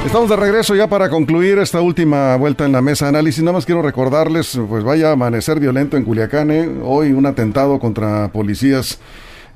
Estamos 0.05 0.29
de 0.29 0.35
regreso 0.35 0.75
ya 0.75 0.87
para 0.87 1.09
concluir 1.09 1.57
esta 1.57 1.81
última 1.81 2.35
vuelta 2.35 2.65
en 2.65 2.71
la 2.71 2.83
mesa 2.83 3.05
de 3.05 3.09
análisis. 3.09 3.41
Nada 3.41 3.53
más 3.53 3.65
quiero 3.65 3.81
recordarles, 3.81 4.59
pues 4.69 4.83
vaya 4.83 5.09
a 5.09 5.13
amanecer 5.13 5.59
violento 5.59 5.97
en 5.97 6.03
Culiacán. 6.03 6.51
¿eh? 6.51 6.69
Hoy 6.83 7.13
un 7.13 7.25
atentado 7.25 7.79
contra 7.79 8.27
policías 8.31 8.99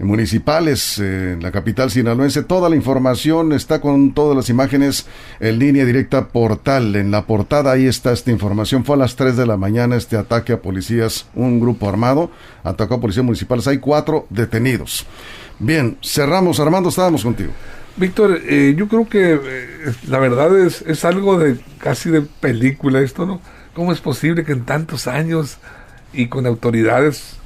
municipales 0.06 1.00
eh, 1.00 1.34
en 1.34 1.44
la 1.44 1.52
capital 1.52 1.90
sinaloense. 1.90 2.44
Toda 2.44 2.70
la 2.70 2.76
información 2.76 3.54
está 3.54 3.82
con 3.82 4.14
todas 4.14 4.36
las 4.36 4.50
imágenes 4.50 5.08
en 5.40 5.60
línea 5.60 5.86
directa 5.86 6.28
portal. 6.28 6.96
En 6.96 7.12
la 7.12 7.26
portada 7.26 7.72
ahí 7.72 7.88
está 7.88 8.12
esta 8.12 8.32
información. 8.32 8.86
Fue 8.86 8.96
a 8.96 9.00
las 9.00 9.16
3 9.16 9.36
de 9.36 9.48
la 9.48 9.58
mañana 9.58 9.96
este 9.96 10.18
ataque 10.18 10.54
a 10.54 10.62
policías, 10.62 11.28
un 11.34 11.60
grupo 11.60 11.90
armado 11.90 12.30
atacó 12.64 12.96
a 12.96 13.02
policías 13.02 13.26
municipales. 13.26 13.68
Hay 13.68 13.80
cuatro 13.80 14.28
detenidos. 14.30 15.06
Bien, 15.60 15.98
cerramos. 16.04 16.60
Armando, 16.60 16.90
estábamos 16.90 17.24
contigo. 17.24 17.52
Víctor, 17.96 18.40
eh, 18.44 18.76
yo 18.78 18.88
creo 18.88 19.10
que 19.10 19.34
eh, 19.34 19.94
la 20.08 20.20
verdad 20.20 20.56
es, 20.58 20.84
es 20.84 21.04
algo 21.04 21.40
de 21.40 21.58
casi 21.80 22.12
de 22.12 22.22
película 22.22 23.02
esto, 23.02 23.26
¿no? 23.26 23.42
¿Cómo 23.74 23.92
es 23.92 24.00
posible 24.02 24.44
que 24.44 24.52
en 24.52 24.66
tantos 24.66 25.08
años 25.08 25.58
y 26.14 26.28
con 26.28 26.46
autoridades 26.46 27.37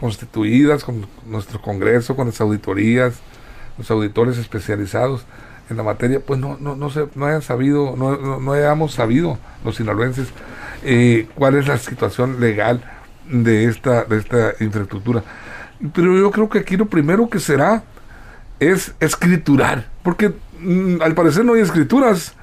constituidas, 0.00 0.82
con 0.82 1.06
nuestro 1.26 1.60
Congreso, 1.60 2.16
con 2.16 2.26
las 2.26 2.40
auditorías, 2.40 3.20
los 3.76 3.90
auditores 3.90 4.38
especializados 4.38 5.24
en 5.68 5.76
la 5.76 5.82
materia, 5.82 6.20
pues 6.20 6.40
no, 6.40 6.56
no, 6.58 6.74
no, 6.74 6.90
se, 6.90 7.06
no 7.14 7.26
hayan 7.26 7.42
sabido, 7.42 7.94
no, 7.96 8.16
no, 8.16 8.40
no 8.40 8.52
hayamos 8.52 8.92
sabido 8.94 9.38
los 9.64 9.76
sinaloenses 9.76 10.28
eh, 10.82 11.28
cuál 11.34 11.54
es 11.56 11.68
la 11.68 11.78
situación 11.78 12.40
legal 12.40 12.82
de 13.30 13.66
esta, 13.66 14.04
de 14.04 14.18
esta 14.18 14.54
infraestructura. 14.60 15.22
Pero 15.94 16.16
yo 16.16 16.30
creo 16.30 16.48
que 16.48 16.58
aquí 16.58 16.76
lo 16.76 16.86
primero 16.86 17.28
que 17.28 17.38
será 17.38 17.84
es 18.58 18.94
escriturar, 19.00 19.86
porque 20.02 20.32
mm, 20.58 21.02
al 21.02 21.14
parecer 21.14 21.44
no 21.44 21.54
hay 21.54 21.60
escrituras 21.60 22.34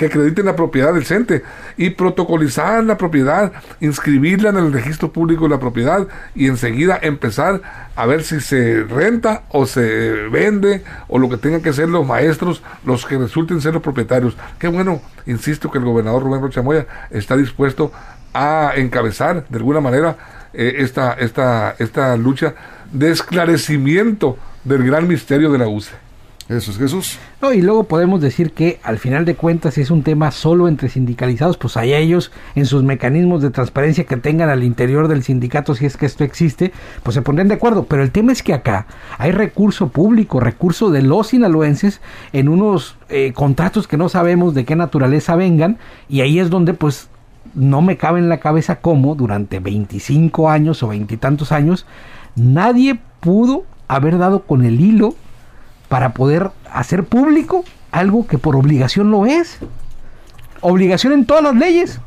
que 0.00 0.06
acrediten 0.06 0.46
la 0.46 0.56
propiedad 0.56 0.94
del 0.94 1.04
CENTE 1.04 1.42
y 1.76 1.90
protocolizar 1.90 2.82
la 2.82 2.96
propiedad, 2.96 3.52
inscribirla 3.80 4.48
en 4.48 4.56
el 4.56 4.72
registro 4.72 5.12
público 5.12 5.44
de 5.44 5.50
la 5.50 5.60
propiedad 5.60 6.08
y 6.34 6.46
enseguida 6.46 6.98
empezar 7.02 7.60
a 7.94 8.06
ver 8.06 8.22
si 8.22 8.40
se 8.40 8.82
renta 8.84 9.42
o 9.50 9.66
se 9.66 9.82
vende 10.30 10.82
o 11.06 11.18
lo 11.18 11.28
que 11.28 11.36
tengan 11.36 11.60
que 11.60 11.74
ser 11.74 11.90
los 11.90 12.06
maestros, 12.06 12.62
los 12.86 13.04
que 13.04 13.18
resulten 13.18 13.60
ser 13.60 13.74
los 13.74 13.82
propietarios. 13.82 14.38
Qué 14.58 14.68
bueno, 14.68 15.02
insisto 15.26 15.70
que 15.70 15.76
el 15.76 15.84
gobernador 15.84 16.22
Rubén 16.22 16.40
Rocha 16.40 16.62
Moya 16.62 16.86
está 17.10 17.36
dispuesto 17.36 17.92
a 18.32 18.72
encabezar 18.76 19.46
de 19.50 19.58
alguna 19.58 19.82
manera 19.82 20.16
eh, 20.54 20.76
esta, 20.78 21.12
esta, 21.12 21.76
esta 21.78 22.16
lucha 22.16 22.54
de 22.90 23.10
esclarecimiento 23.10 24.38
del 24.64 24.82
gran 24.82 25.06
misterio 25.06 25.52
de 25.52 25.58
la 25.58 25.68
UCE. 25.68 26.09
Eso 26.50 26.72
es 26.72 26.78
Jesús. 26.78 27.16
No, 27.40 27.52
y 27.52 27.62
luego 27.62 27.84
podemos 27.84 28.20
decir 28.20 28.50
que 28.50 28.80
al 28.82 28.98
final 28.98 29.24
de 29.24 29.36
cuentas 29.36 29.74
si 29.74 29.82
es 29.82 29.90
un 29.92 30.02
tema 30.02 30.32
solo 30.32 30.66
entre 30.66 30.88
sindicalizados, 30.88 31.56
pues 31.56 31.76
allá 31.76 31.98
ellos 31.98 32.32
en 32.56 32.66
sus 32.66 32.82
mecanismos 32.82 33.40
de 33.40 33.50
transparencia 33.50 34.02
que 34.02 34.16
tengan 34.16 34.48
al 34.48 34.64
interior 34.64 35.06
del 35.06 35.22
sindicato, 35.22 35.76
si 35.76 35.86
es 35.86 35.96
que 35.96 36.06
esto 36.06 36.24
existe, 36.24 36.72
pues 37.04 37.14
se 37.14 37.22
pondrán 37.22 37.46
de 37.46 37.54
acuerdo. 37.54 37.84
Pero 37.84 38.02
el 38.02 38.10
tema 38.10 38.32
es 38.32 38.42
que 38.42 38.52
acá 38.52 38.88
hay 39.16 39.30
recurso 39.30 39.90
público, 39.90 40.40
recurso 40.40 40.90
de 40.90 41.02
los 41.02 41.28
sinaloenses 41.28 42.00
en 42.32 42.48
unos 42.48 42.96
eh, 43.10 43.32
contratos 43.32 43.86
que 43.86 43.96
no 43.96 44.08
sabemos 44.08 44.52
de 44.52 44.64
qué 44.64 44.74
naturaleza 44.74 45.36
vengan, 45.36 45.78
y 46.08 46.22
ahí 46.22 46.40
es 46.40 46.50
donde 46.50 46.74
pues 46.74 47.10
no 47.54 47.80
me 47.80 47.96
cabe 47.96 48.18
en 48.18 48.28
la 48.28 48.40
cabeza 48.40 48.80
cómo 48.80 49.14
durante 49.14 49.60
25 49.60 50.50
años 50.50 50.82
o 50.82 50.88
veintitantos 50.88 51.52
años 51.52 51.86
nadie 52.34 52.98
pudo 53.20 53.62
haber 53.86 54.18
dado 54.18 54.42
con 54.42 54.64
el 54.64 54.80
hilo 54.80 55.14
para 55.90 56.14
poder 56.14 56.50
hacer 56.72 57.04
público 57.04 57.64
algo 57.90 58.26
que 58.26 58.38
por 58.38 58.56
obligación 58.56 59.10
lo 59.10 59.26
es. 59.26 59.58
Obligación 60.62 61.12
en 61.12 61.26
todas 61.26 61.42
las 61.42 61.54
leyes. 61.56 62.00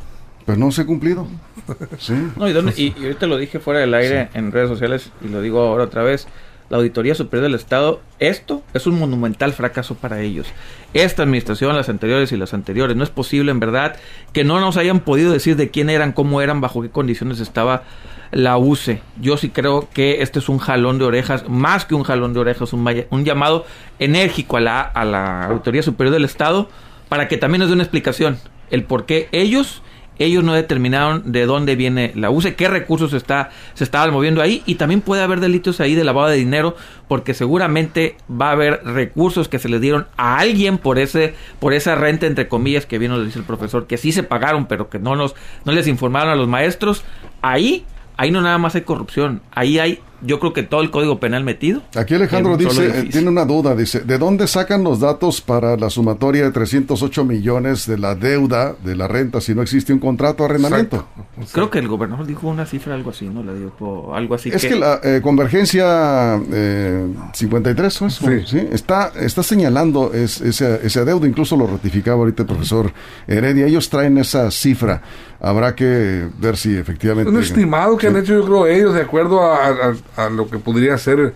Pero 0.46 0.58
no 0.58 0.72
se 0.72 0.82
ha 0.82 0.86
cumplido. 0.88 1.28
Sí. 2.00 2.14
No, 2.36 2.48
y, 2.50 2.54
dónde- 2.54 2.74
y- 2.76 2.94
y 3.00 3.04
ahorita 3.04 3.26
lo 3.28 3.38
dije 3.38 3.60
fuera 3.60 3.80
del 3.80 3.94
aire 3.94 4.30
en 4.34 4.52
redes 4.52 4.68
sociales 4.70 5.12
y 5.24 5.28
lo 5.30 5.40
digo 5.42 5.62
ahora 5.62 5.84
otra 5.86 6.02
vez. 6.04 6.28
La 6.70 6.78
Auditoría 6.78 7.16
Superior 7.16 7.44
del 7.44 7.56
Estado, 7.56 8.02
esto 8.20 8.64
es 8.74 8.88
un 8.88 8.98
monumental 8.98 9.54
fracaso 9.54 9.96
para 9.96 10.22
ellos. 10.22 10.48
Esta 10.94 11.24
administración, 11.24 11.76
las 11.76 11.90
anteriores 11.90 12.32
y 12.32 12.38
las 12.38 12.54
anteriores, 12.54 12.96
no 12.96 13.04
es 13.04 13.10
posible 13.10 13.52
en 13.52 13.60
verdad 13.60 13.96
que 14.32 14.44
no 14.44 14.60
nos 14.60 14.78
hayan 14.78 15.02
podido 15.02 15.32
decir 15.32 15.56
de 15.56 15.70
quién 15.70 15.90
eran, 15.90 16.14
cómo 16.14 16.42
eran, 16.42 16.62
bajo 16.62 16.82
qué 16.82 16.90
condiciones 16.90 17.40
estaba 17.40 17.84
la 18.32 18.58
UCE. 18.58 19.02
Yo 19.22 19.38
sí 19.38 19.50
creo 19.50 19.88
que 19.94 20.22
este 20.22 20.40
es 20.40 20.50
un 20.50 20.58
jalón 20.58 20.98
de 20.98 21.06
orejas, 21.06 21.48
más 21.48 21.86
que 21.86 21.96
un 21.96 22.04
jalón 22.04 22.34
de 22.34 22.40
orejas, 22.40 22.74
un, 22.74 23.24
llamado 23.24 23.66
enérgico 24.00 24.58
a 24.58 24.62
la, 24.62 24.82
a 24.82 25.06
la 25.06 25.46
Auditoría 25.46 25.84
Superior 25.84 26.14
del 26.14 26.26
Estado 26.26 26.70
para 27.10 27.28
que 27.28 27.38
también 27.38 27.60
nos 27.60 27.70
dé 27.70 27.76
una 27.76 27.84
explicación, 27.84 28.40
el 28.72 28.86
por 28.86 29.06
qué 29.06 29.30
ellos 29.32 29.84
ellos 30.20 30.44
no 30.44 30.54
determinaron 30.54 31.32
de 31.32 31.46
dónde 31.46 31.76
viene 31.76 32.12
la 32.16 32.30
UCE, 32.30 32.56
qué 32.56 32.68
recursos 32.68 33.14
está, 33.14 33.52
se 33.74 33.84
estaban 33.84 34.12
moviendo 34.12 34.42
ahí 34.42 34.64
y 34.66 34.76
también 34.76 35.02
puede 35.02 35.24
haber 35.24 35.40
delitos 35.40 35.80
ahí 35.80 35.96
de 35.96 36.04
lavado 36.04 36.30
de 36.30 36.38
dinero 36.38 36.76
porque 37.08 37.34
seguramente 37.34 38.18
va 38.30 38.50
a 38.50 38.52
haber 38.54 38.84
recursos 38.84 39.48
que 39.48 39.60
se 39.60 39.70
les 39.70 39.82
dieron 39.82 40.08
a 40.18 40.40
alguien 40.40 40.78
por 40.78 41.00
ese 41.00 41.36
por 41.60 41.74
esa 41.74 41.96
renta 41.96 42.26
entre 42.26 42.48
comillas 42.48 42.86
que 42.86 43.00
nos 43.08 43.26
dice 43.26 43.40
el 43.40 43.46
profesor 43.46 43.88
que 43.88 43.98
sí 43.98 44.12
se 44.12 44.24
pagaron 44.24 44.68
pero 44.68 44.90
que 44.90 45.00
no 45.00 45.16
nos 45.16 45.36
no 45.66 45.72
les 45.72 45.88
informaron 45.88 46.30
a 46.30 46.36
los 46.36 46.48
maestros. 46.48 47.04
Ahí 47.42 47.86
ahí 48.16 48.32
no 48.32 48.42
nada 48.42 48.58
más 48.58 48.76
hay 48.76 48.82
corrupción 48.82 49.42
ahí 49.52 49.80
hay 49.80 50.00
yo 50.26 50.40
creo 50.40 50.54
que 50.54 50.64
todo 50.64 50.82
el 50.82 50.90
código 50.92 51.20
penal 51.20 51.44
metido 51.44 51.82
Aquí 51.96 52.16
Alejandro 52.16 52.58
dice, 52.58 52.88
eh, 52.88 53.10
tiene 53.12 53.30
una 53.30 53.46
duda, 53.46 53.76
dice, 53.76 54.00
¿de 54.02 54.18
dónde 54.18 54.48
sacan 54.48 54.84
los 54.84 55.00
datos 55.00 55.42
para 55.42 55.76
la 55.78 55.90
sumatoria 55.90 56.44
de 56.44 56.52
308 56.52 57.26
millones 57.26 57.86
de 57.88 57.98
la 57.98 58.16
deuda 58.16 58.76
de 58.84 58.96
la 58.96 59.08
renta 59.08 59.42
si 59.42 59.54
no 59.54 59.62
existe 59.62 59.94
un 59.94 60.00
contrato 60.00 60.44
de 60.44 60.50
arrendamiento? 60.50 61.06
Exacto. 61.38 61.52
creo 61.54 61.70
que 61.70 61.80
el 61.80 61.88
gobernador 61.88 62.26
dijo 62.26 62.48
una 62.48 62.66
cifra 62.66 62.96
algo 62.96 63.10
así 63.12 63.28
no 63.28 63.44
la 63.44 63.54
dijo 63.54 64.14
algo 64.16 64.36
así 64.36 64.50
Es 64.50 64.66
que 64.66 64.76
la 64.76 65.00
eh, 65.04 65.20
convergencia 65.24 66.40
eh, 66.52 67.08
53, 67.34 68.02
¿no 68.02 68.08
es? 68.08 68.14
Sí. 68.16 68.42
Sí, 68.46 68.68
está, 68.72 69.12
está 69.20 69.44
señalando 69.44 70.12
es, 70.14 70.42
ese, 70.42 70.80
ese 70.84 71.00
adeudo, 71.00 71.26
incluso 71.28 71.56
lo 71.58 71.68
ratificaba 71.68 72.18
ahorita 72.20 72.44
el 72.44 72.48
profesor 72.48 72.92
Heredia, 73.28 73.66
ellos 73.66 73.90
traen 73.90 74.18
esa 74.18 74.50
cifra, 74.52 75.02
habrá 75.40 75.76
que 75.76 76.28
ver 76.40 76.58
si 76.58 76.76
efectivamente... 76.78 77.30
Un 77.32 77.40
estimado 77.40 77.98
que 77.98 78.08
Sí. 78.08 78.14
han 78.14 78.22
hecho, 78.22 78.34
yo 78.34 78.46
creo, 78.46 78.68
ellos, 78.68 78.94
de 78.94 79.02
acuerdo 79.02 79.42
a, 79.42 79.68
a- 79.68 79.94
a 80.16 80.30
lo 80.30 80.50
que 80.50 80.58
podría 80.60 80.98
ser 80.98 81.34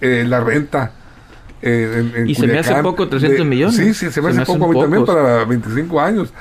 eh, 0.00 0.24
la 0.26 0.40
renta. 0.40 0.92
eh, 1.62 2.10
en, 2.14 2.22
en 2.22 2.28
Y 2.30 2.34
se 2.34 2.46
me 2.46 2.58
hace 2.58 2.74
poco 2.82 3.08
300 3.08 3.38
de- 3.38 3.44
millones. 3.44 3.76
Sí, 3.76 3.94
sí, 3.94 4.10
se 4.10 4.20
me 4.20 4.32
Se 4.32 4.42
hace 4.42 4.52
poco 4.52 4.64
a 4.66 4.74
mí 4.74 4.80
también 4.80 5.04
para 5.06 5.44
25 5.44 6.00
años. 6.00 6.32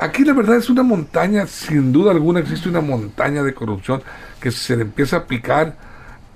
Aquí 0.00 0.24
la 0.24 0.32
verdad 0.32 0.56
es 0.56 0.70
una 0.70 0.82
montaña, 0.84 1.46
sin 1.46 1.90
duda 1.92 2.12
alguna 2.12 2.40
existe 2.40 2.68
una 2.68 2.80
montaña 2.80 3.42
de 3.42 3.52
corrupción 3.54 4.02
que 4.40 4.50
si 4.52 4.58
se 4.58 4.76
le 4.76 4.82
empieza 4.82 5.16
a 5.16 5.24
picar, 5.26 5.76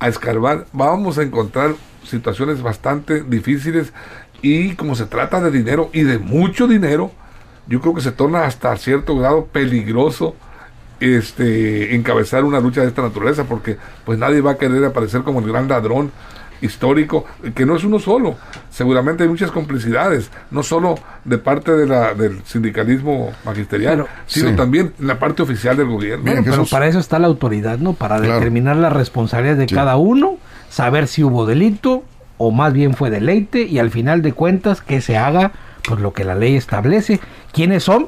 a 0.00 0.08
escarbar, 0.08 0.66
vamos 0.72 1.18
a 1.18 1.22
encontrar 1.22 1.74
situaciones 2.04 2.60
bastante 2.60 3.22
difíciles 3.22 3.92
y 4.40 4.74
como 4.74 4.96
se 4.96 5.06
trata 5.06 5.40
de 5.40 5.52
dinero 5.52 5.90
y 5.92 6.02
de 6.02 6.18
mucho 6.18 6.66
dinero, 6.66 7.12
yo 7.68 7.80
creo 7.80 7.94
que 7.94 8.00
se 8.00 8.10
torna 8.10 8.44
hasta 8.46 8.76
cierto 8.76 9.16
grado 9.16 9.46
peligroso 9.46 10.34
este 11.02 11.94
encabezar 11.94 12.44
una 12.44 12.60
lucha 12.60 12.80
de 12.82 12.88
esta 12.88 13.02
naturaleza 13.02 13.44
porque 13.44 13.76
pues 14.04 14.18
nadie 14.18 14.40
va 14.40 14.52
a 14.52 14.58
querer 14.58 14.84
aparecer 14.84 15.22
como 15.22 15.40
el 15.40 15.46
gran 15.48 15.68
ladrón 15.68 16.10
histórico 16.60 17.24
que 17.56 17.66
no 17.66 17.74
es 17.76 17.82
uno 17.82 17.98
solo 17.98 18.36
seguramente 18.70 19.24
hay 19.24 19.28
muchas 19.28 19.50
complicidades 19.50 20.30
no 20.52 20.62
solo 20.62 20.94
de 21.24 21.38
parte 21.38 21.72
de 21.72 21.86
la, 21.88 22.14
del 22.14 22.40
sindicalismo 22.44 23.32
magisterial 23.44 23.96
Pero- 23.96 24.08
sino 24.26 24.50
Sí. 24.50 24.56
también 24.56 24.92
en 25.00 25.06
la 25.08 25.18
parte 25.18 25.42
oficial 25.42 25.76
del 25.76 25.88
gobierno 25.88 26.24
Pero 26.44 26.64
para 26.66 26.86
eso 26.86 27.00
está 27.00 27.18
la 27.18 27.26
autoridad, 27.26 27.78
¿no? 27.78 27.94
Para 27.94 28.18
Claro. 28.18 28.34
determinar 28.34 28.76
las 28.76 28.92
responsabilidades 28.92 29.58
de 29.58 29.68
Sí. 29.68 29.74
cada 29.74 29.96
uno, 29.96 30.36
saber 30.68 31.08
si 31.08 31.24
hubo 31.24 31.46
delito 31.46 32.04
o 32.38 32.52
más 32.52 32.72
bien 32.72 32.94
fue 32.94 33.10
deleite 33.10 33.62
y 33.62 33.78
al 33.80 33.90
final 33.90 34.22
de 34.22 34.32
cuentas 34.32 34.82
que 34.82 35.00
se 35.00 35.16
haga 35.16 35.50
pues 35.86 36.00
lo 36.00 36.12
que 36.12 36.22
la 36.22 36.36
ley 36.36 36.54
establece. 36.54 37.18
¿Quiénes 37.52 37.82
son? 37.82 38.06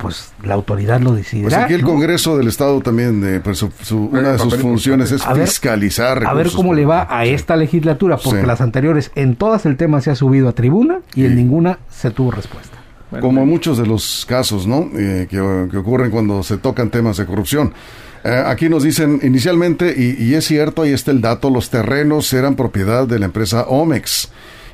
Pues 0.00 0.32
la 0.42 0.54
autoridad 0.54 1.00
lo 1.00 1.10
Pues 1.10 1.24
decidirá. 1.24 1.64
aquí 1.64 1.74
el 1.74 1.82
¿no? 1.82 1.88
Congreso 1.88 2.38
del 2.38 2.48
Estado 2.48 2.80
también, 2.80 3.22
eh, 3.24 3.40
pues, 3.42 3.58
su- 3.58 3.70
su- 3.82 4.06
una 4.12 4.32
de 4.32 4.38
sus 4.38 4.56
funciones 4.56 5.12
es 5.12 5.26
A 5.26 5.34
ver- 5.34 5.46
fiscalizar. 5.46 6.24
A 6.26 6.32
ver 6.34 6.50
cómo 6.50 6.72
le 6.74 6.86
va 6.86 7.02
a 7.02 7.24
Sí. 7.24 7.30
esta 7.30 7.56
legislatura, 7.56 8.16
porque 8.16 8.40
Sí. 8.40 8.46
las 8.46 8.60
anteriores 8.60 9.10
en 9.14 9.36
todas 9.36 9.66
el 9.66 9.76
tema 9.76 10.00
se 10.00 10.10
ha 10.10 10.14
subido 10.14 10.48
a 10.48 10.52
tribuna 10.52 11.00
y 11.14 11.24
en 11.26 11.36
ninguna 11.36 11.78
se 11.90 12.10
tuvo 12.10 12.30
respuesta. 12.30 12.76
Como 13.20 13.42
en 13.42 13.48
muchos 13.48 13.76
de 13.76 13.86
los 13.86 14.24
casos, 14.28 14.66
¿no? 14.68 14.88
Eh, 14.96 15.26
que, 15.28 15.66
que 15.70 15.76
ocurren 15.76 16.10
cuando 16.12 16.42
se 16.44 16.58
tocan 16.58 16.90
temas 16.90 17.16
de 17.16 17.26
corrupción. 17.26 17.74
Eh, 18.22 18.42
aquí 18.46 18.68
nos 18.68 18.82
dicen 18.84 19.18
inicialmente, 19.22 19.92
y, 19.96 20.22
y 20.22 20.34
es 20.34 20.46
cierto, 20.46 20.82
ahí 20.82 20.92
está 20.92 21.10
el 21.10 21.20
dato, 21.20 21.50
los 21.50 21.70
terrenos 21.70 22.32
eran 22.32 22.54
propiedad 22.54 23.08
de 23.08 23.18
la 23.18 23.24
empresa 23.26 23.62
Omex. 23.62 24.30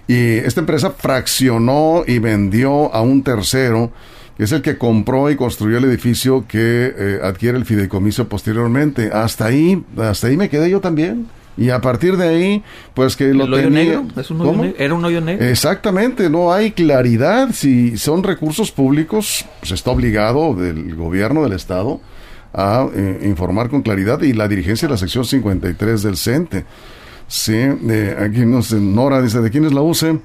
Y 0.08 0.34
esta 0.38 0.60
empresa 0.60 0.90
fraccionó 0.90 2.04
y 2.06 2.18
vendió 2.18 2.92
a 2.94 3.00
un 3.00 3.22
tercero, 3.22 3.90
que 4.36 4.44
es 4.44 4.52
el 4.52 4.62
que 4.62 4.76
compró 4.78 5.30
y 5.30 5.36
construyó 5.36 5.78
el 5.78 5.84
edificio 5.84 6.44
que 6.46 6.94
eh, 6.96 7.20
adquiere 7.22 7.56
el 7.58 7.64
fideicomiso 7.64 8.28
posteriormente. 8.28 9.10
Hasta 9.12 9.46
ahí, 9.46 9.82
hasta 9.98 10.26
ahí 10.26 10.36
me 10.36 10.48
quedé 10.48 10.70
yo 10.70 10.80
también. 10.80 11.26
Y 11.58 11.70
a 11.70 11.80
partir 11.80 12.18
de 12.18 12.28
ahí, 12.28 12.62
pues 12.92 13.16
que 13.16 13.32
lo 13.32 13.44
¿El 13.44 13.54
hoyo 13.54 13.64
tenía. 13.64 13.82
negro? 13.84 14.06
¿Es 14.14 14.30
un 14.30 14.42
hoyo 14.42 14.50
¿Cómo? 14.50 14.62
negro? 14.64 14.76
¿Era 14.78 14.94
un 14.94 15.04
hoyo 15.06 15.20
negro? 15.22 15.46
Exactamente, 15.46 16.28
no 16.28 16.52
hay 16.52 16.72
claridad. 16.72 17.48
Si 17.54 17.96
son 17.96 18.22
recursos 18.22 18.70
públicos, 18.70 19.46
pues 19.60 19.72
está 19.72 19.90
obligado 19.90 20.54
del 20.54 20.94
gobierno 20.94 21.42
del 21.42 21.52
Estado 21.54 22.00
a 22.52 22.86
eh, 22.94 23.20
informar 23.24 23.70
con 23.70 23.80
claridad 23.80 24.20
y 24.20 24.34
la 24.34 24.48
dirigencia 24.48 24.86
de 24.86 24.92
la 24.92 24.98
sección 24.98 25.24
53 25.24 26.02
del 26.02 26.18
CENTE. 26.18 26.64
Sí, 27.26 27.54
eh, 27.54 28.16
aquí 28.20 28.40
nos 28.44 28.72
Nora 28.72 29.22
dice, 29.22 29.40
¿de 29.40 29.50
quién 29.50 29.64
es 29.64 29.72
la 29.72 29.80
UCE? 29.80 30.18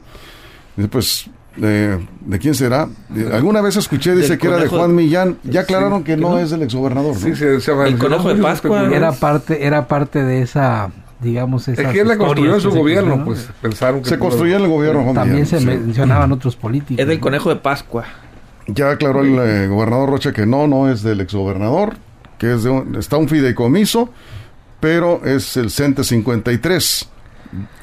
Pues, 0.89 1.29
eh, 1.61 1.97
¿de 2.25 2.39
quién 2.39 2.53
será? 2.55 2.87
Alguna 3.33 3.61
vez 3.61 3.75
escuché, 3.77 4.15
dice 4.15 4.37
que 4.37 4.47
era 4.47 4.57
de 4.57 4.67
Juan 4.67 4.93
Millán. 4.95 5.37
Ya 5.43 5.61
aclararon 5.61 5.99
Sí, 5.99 6.03
que 6.05 6.15
que 6.15 6.21
no, 6.21 6.29
no. 6.31 6.39
es 6.39 6.49
del 6.51 6.61
exgobernador. 6.63 7.13
¿no? 7.13 7.19
Sí, 7.19 7.35
se, 7.35 7.59
se 7.59 7.71
El 7.71 7.97
conejo 7.97 8.33
de 8.33 8.41
Pascua. 8.41 8.89
Era 8.93 9.11
parte, 9.11 9.65
era 9.65 9.87
parte 9.87 10.23
de 10.23 10.41
esa, 10.41 10.91
digamos, 11.19 11.67
es 11.67 11.77
esas 11.79 11.91
que 11.93 12.01
él 12.01 12.07
la 12.07 12.17
construyó 12.17 12.55
en 12.55 12.61
su 12.61 12.71
gobierno, 12.71 13.23
pues 13.25 13.49
pensaron 13.61 14.01
que 14.01 14.09
Se 14.09 14.17
construyó 14.19 14.55
en 14.57 14.63
el 14.63 14.69
gobierno 14.69 15.03
Juan 15.03 15.15
También 15.15 15.41
Millán, 15.43 15.47
se 15.47 15.59
sí. 15.59 15.65
mencionaban 15.65 16.31
otros 16.31 16.55
políticos. 16.55 16.99
Es 17.01 17.07
del 17.07 17.19
conejo 17.19 17.49
de 17.49 17.57
Pascua. 17.57 18.05
Ya 18.67 18.91
aclaró 18.91 19.21
el 19.21 19.37
eh, 19.39 19.67
gobernador 19.67 20.09
Rocha 20.09 20.31
que 20.31 20.45
no, 20.45 20.67
no 20.67 20.89
es 20.89 21.01
del 21.03 21.19
exgobernador, 21.19 21.95
que 22.37 22.53
es 22.53 22.63
de 22.63 22.69
un- 22.69 22.95
está 22.95 23.17
un 23.17 23.27
fideicomiso, 23.27 24.09
pero 24.79 25.21
es 25.25 25.57
el 25.57 25.69
CENTE 25.69 26.03
53. 26.03 27.09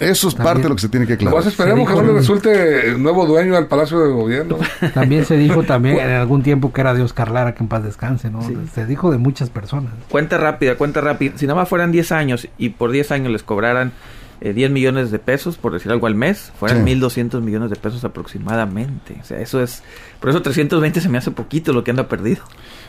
Eso 0.00 0.28
es 0.28 0.34
parte 0.34 0.62
de 0.62 0.68
lo 0.68 0.74
que 0.74 0.80
se 0.82 0.88
tiene 0.88 1.06
que 1.06 1.14
aclarar. 1.14 1.34
Pues 1.34 1.46
esperemos 1.46 1.88
que 1.88 1.94
no 1.94 2.02
le 2.02 2.12
resulte 2.12 2.88
el 2.88 3.02
nuevo 3.02 3.26
dueño 3.26 3.56
al 3.56 3.66
Palacio 3.66 3.98
de 4.00 4.10
Gobierno. 4.10 4.58
También 4.94 5.24
se 5.24 5.36
dijo 5.36 5.62
también 5.62 5.98
en 5.98 6.10
algún 6.10 6.42
tiempo 6.42 6.72
que 6.72 6.80
era 6.80 6.94
de 6.94 7.02
Oscar 7.02 7.30
Lara, 7.30 7.54
que 7.54 7.62
en 7.62 7.68
paz 7.68 7.82
descanse, 7.84 8.30
¿no? 8.30 8.40
Se 8.74 8.86
dijo 8.86 9.10
de 9.10 9.18
muchas 9.18 9.50
personas. 9.50 9.92
Cuenta 10.08 10.38
rápida, 10.38 10.76
cuenta 10.76 11.00
rápida. 11.00 11.32
Si 11.36 11.46
nada 11.46 11.60
más 11.60 11.68
fueran 11.68 11.92
10 11.92 12.12
años 12.12 12.48
y 12.58 12.70
por 12.70 12.90
10 12.90 13.12
años 13.12 13.32
les 13.32 13.42
cobraran 13.42 13.92
eh, 14.40 14.52
10 14.52 14.70
millones 14.70 15.10
de 15.10 15.18
pesos, 15.18 15.56
por 15.58 15.72
decir 15.72 15.90
algo 15.90 16.06
al 16.06 16.14
mes, 16.14 16.52
fueran 16.58 16.84
Sí. 16.86 16.94
1.200 16.94 17.40
millones 17.40 17.70
de 17.70 17.76
pesos 17.76 18.04
aproximadamente. 18.04 19.16
O 19.20 19.24
sea, 19.24 19.40
eso 19.40 19.62
es... 19.62 19.82
Por 20.20 20.30
eso 20.30 20.42
320 20.42 21.00
se 21.00 21.08
me 21.08 21.18
hace 21.18 21.30
poquito 21.30 21.72
lo 21.72 21.84
que 21.84 21.90
anda 21.90 22.08
perdido. 22.08 22.42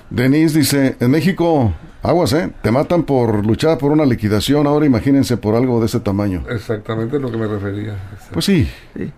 Denise 0.10 0.58
dice, 0.58 0.96
en 1.00 1.12
México, 1.12 1.74
aguas, 2.02 2.34
¿eh? 2.34 2.50
Te 2.62 2.72
matan 2.72 3.04
por 3.04 3.46
luchar 3.46 3.78
por 3.78 3.92
una 3.92 4.06
liquidación, 4.06 4.66
ahora 4.68 4.86
imagínense 4.86 5.38
por 5.38 5.56
algo 5.56 5.80
de 5.80 5.86
ese 5.86 6.00
tamaño. 6.00 6.44
Exactamente 6.50 7.18
a 7.18 7.20
lo 7.20 7.32
que 7.32 7.38
me 7.38 7.48
refería. 7.48 7.96
Pues 8.32 8.46
sí, 8.46 8.68
Sí. 8.96 9.12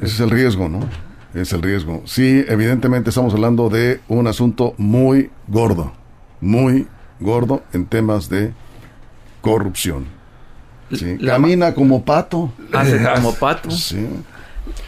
ese 0.00 0.04
es 0.14 0.20
el 0.20 0.30
riesgo, 0.30 0.68
¿no? 0.68 0.80
Es 1.34 1.52
el 1.52 1.62
riesgo. 1.62 2.02
Sí, 2.04 2.44
evidentemente 2.48 3.10
estamos 3.10 3.32
hablando 3.34 3.68
de 3.68 4.00
un 4.08 4.26
asunto 4.26 4.74
muy 4.78 5.30
gordo, 5.48 5.92
muy 6.40 6.86
gordo 7.20 7.62
en 7.72 7.86
temas 7.86 8.28
de 8.28 8.52
corrupción. 9.40 10.04
Sí, 10.92 11.18
Camina 11.18 11.74
como 11.74 12.04
pato. 12.04 12.52
Hace 12.72 13.00
como 13.14 13.34
pato. 13.34 13.70
Sí. 13.70 14.06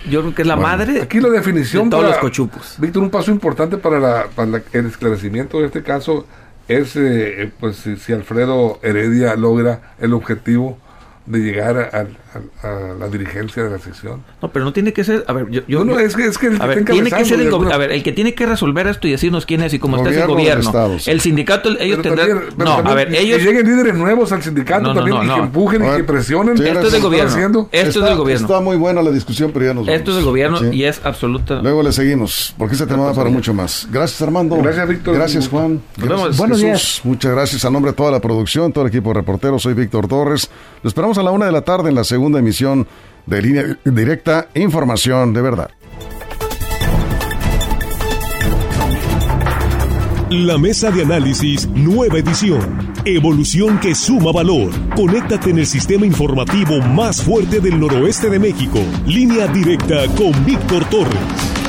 Yo 0.09 0.21
creo 0.21 0.35
que 0.35 0.43
es 0.43 0.49
la 0.49 0.55
Bueno, 0.55 0.69
madre 0.69 1.03
Aquí 1.03 1.21
la 1.21 1.29
definición 1.31 1.85
de 1.85 1.91
todos 1.91 2.03
para- 2.05 2.15
los 2.15 2.21
cochupos. 2.21 2.77
Víctor, 2.79 3.03
un 3.03 3.11
paso 3.11 3.31
importante 3.31 3.77
para, 3.79 3.99
la- 3.99 4.27
para 4.35 4.49
la- 4.49 4.63
el 4.73 4.87
esclarecimiento 4.87 5.61
de 5.61 5.67
este 5.67 5.83
caso 5.83 6.27
es 6.69 6.97
eh, 6.97 7.43
eh, 7.45 7.51
pues 7.59 7.77
si, 7.77 7.97
si 7.97 8.13
Alfredo 8.13 8.79
Heredia 8.83 9.35
logra 9.37 9.95
el 10.01 10.13
objetivo 10.15 10.79
de 11.29 11.39
llegar 11.41 11.77
a, 11.79 11.99
a- 11.99 12.67
a 12.67 12.95
la 12.99 13.09
dirigencia 13.09 13.63
de 13.65 13.71
la 13.71 13.79
sección. 13.79 14.23
No, 14.41 14.51
pero 14.51 14.65
no 14.65 14.73
tiene 14.73 14.93
que 14.93 15.05
ser... 15.05 15.25
A 15.29 15.33
ver, 15.33 15.49
yo... 15.51 15.61
yo- 15.69 15.85
No, 15.85 15.95
no, 15.95 15.99
es 16.01 16.15
que, 16.17 16.25
es 16.27 16.39
que 16.39 16.47
el 16.49 16.61
A 16.63 16.67
ver, 16.67 16.79
está 16.79 16.93
tiene 16.93 17.11
que 17.11 17.25
ser 17.25 17.41
el 17.41 17.49
alguna- 17.49 17.75
a 17.75 17.79
ver, 17.79 17.93
el 17.93 18.03
que 18.03 18.13
tiene 18.13 18.35
que 18.35 18.47
resolver 18.47 18.87
esto 18.87 19.07
y 19.09 19.11
decirnos 19.11 19.45
quién 19.45 19.63
es 19.63 19.75
y 19.75 19.79
cómo 19.79 19.97
está 19.99 20.11
ese 20.11 20.25
Gobierno. 20.27 20.63
Estado, 20.65 20.99
sí. 20.99 21.11
El 21.11 21.21
sindicato, 21.21 21.69
ellos 21.79 21.99
pero 22.03 22.15
tendrán... 22.17 22.29
también- 22.29 22.55
pero 22.57 22.71
no, 22.71 22.77
también 22.77 22.93
a 22.93 22.95
ver, 22.95 23.09
que 23.09 23.21
ellos... 23.21 23.43
lleguen 23.43 23.67
líderes 23.67 23.95
nuevos 23.95 24.33
al 24.33 24.43
sindicato 24.43 24.83
No, 24.83 24.89
no, 24.89 24.95
también 24.95 25.17
no, 25.19 25.25
y 25.25 25.27
no. 25.27 25.35
que 25.35 25.41
empujen 25.41 25.85
y 25.85 25.97
que 25.97 26.05
presionen. 26.05 26.57
sí, 26.57 26.65
Esto 26.65 26.79
es 26.79 26.85
del 26.85 26.87
¿Están 26.95 27.03
gobierno. 27.03 27.31
haciendo? 27.31 27.61
Esto 27.73 27.89
es 27.89 27.97
Está- 27.97 28.07
del 28.09 28.17
gobierno. 28.19 28.47
Está 28.47 28.61
muy 28.61 28.77
buena 28.77 29.03
la 29.03 29.11
discusión, 29.11 29.51
pero 29.53 29.67
ya 29.67 29.75
nos 29.75 29.87
Esto 29.89 29.93
es 29.93 30.05
del 30.05 30.15
vamos. 30.15 30.25
gobierno 30.25 30.59
Sí. 30.61 30.67
y 30.73 30.85
es 30.85 31.01
absoluta... 31.05 31.61
Luego 31.63 31.83
le 31.83 31.93
seguimos, 31.93 32.55
porque 32.57 32.75
este 32.75 32.87
tema 32.87 33.05
da 33.05 33.13
para 33.15 33.29
mucho 33.29 33.53
más. 33.53 33.87
Gracias, 33.93 34.23
Armando. 34.23 34.57
Gracias, 34.63 34.89
Víctor. 34.89 35.15
Gracias, 35.15 35.49
Juan. 35.49 35.81
Gracias. 35.97 36.37
Buenos 36.39 36.61
Jesús. 36.61 37.01
Muchas 37.05 37.33
gracias 37.33 37.65
a 37.65 37.71
nombre 37.71 37.91
de 37.93 37.97
toda 37.97 38.11
la 38.13 38.21
producción, 38.21 38.73
todo 38.73 38.85
el 38.85 38.89
equipo 38.89 39.11
de 39.11 39.15
reporteros. 39.15 39.63
Soy 39.63 39.75
Víctor 39.75 40.09
Torres. 40.09 40.49
Lo 40.83 40.89
esperamos 40.89 41.18
a 41.19 41.23
la 41.23 41.31
una 41.31 41.47
de 41.47 41.53
la 41.53 41.63
tarde 41.63 41.89
en 41.89 41.95
la 41.95 42.05
segunda 42.05 42.39
emisión 42.39 42.87
de 43.27 43.43
Línea 43.43 43.79
Directa, 43.85 44.49
Información 44.55 45.33
de 45.33 45.43
Verdad. 45.43 45.71
La 50.31 50.59
mesa 50.59 50.91
de 50.91 51.03
análisis, 51.03 51.67
nueva 51.69 52.19
edición. 52.19 52.93
Evolución 53.07 53.81
que 53.81 53.95
suma 53.95 54.31
valor. 54.31 54.71
Conéctate 54.95 55.51
en 55.51 55.59
el 55.59 55.67
sistema 55.67 56.05
informativo 56.05 56.81
más 56.83 57.23
fuerte 57.23 57.61
del 57.61 57.81
noroeste 57.81 58.29
de 58.29 58.39
México. 58.39 58.79
Línea 59.07 59.47
directa 59.47 60.07
con 60.17 60.45
Víctor 60.45 60.85
Torres. 60.91 61.68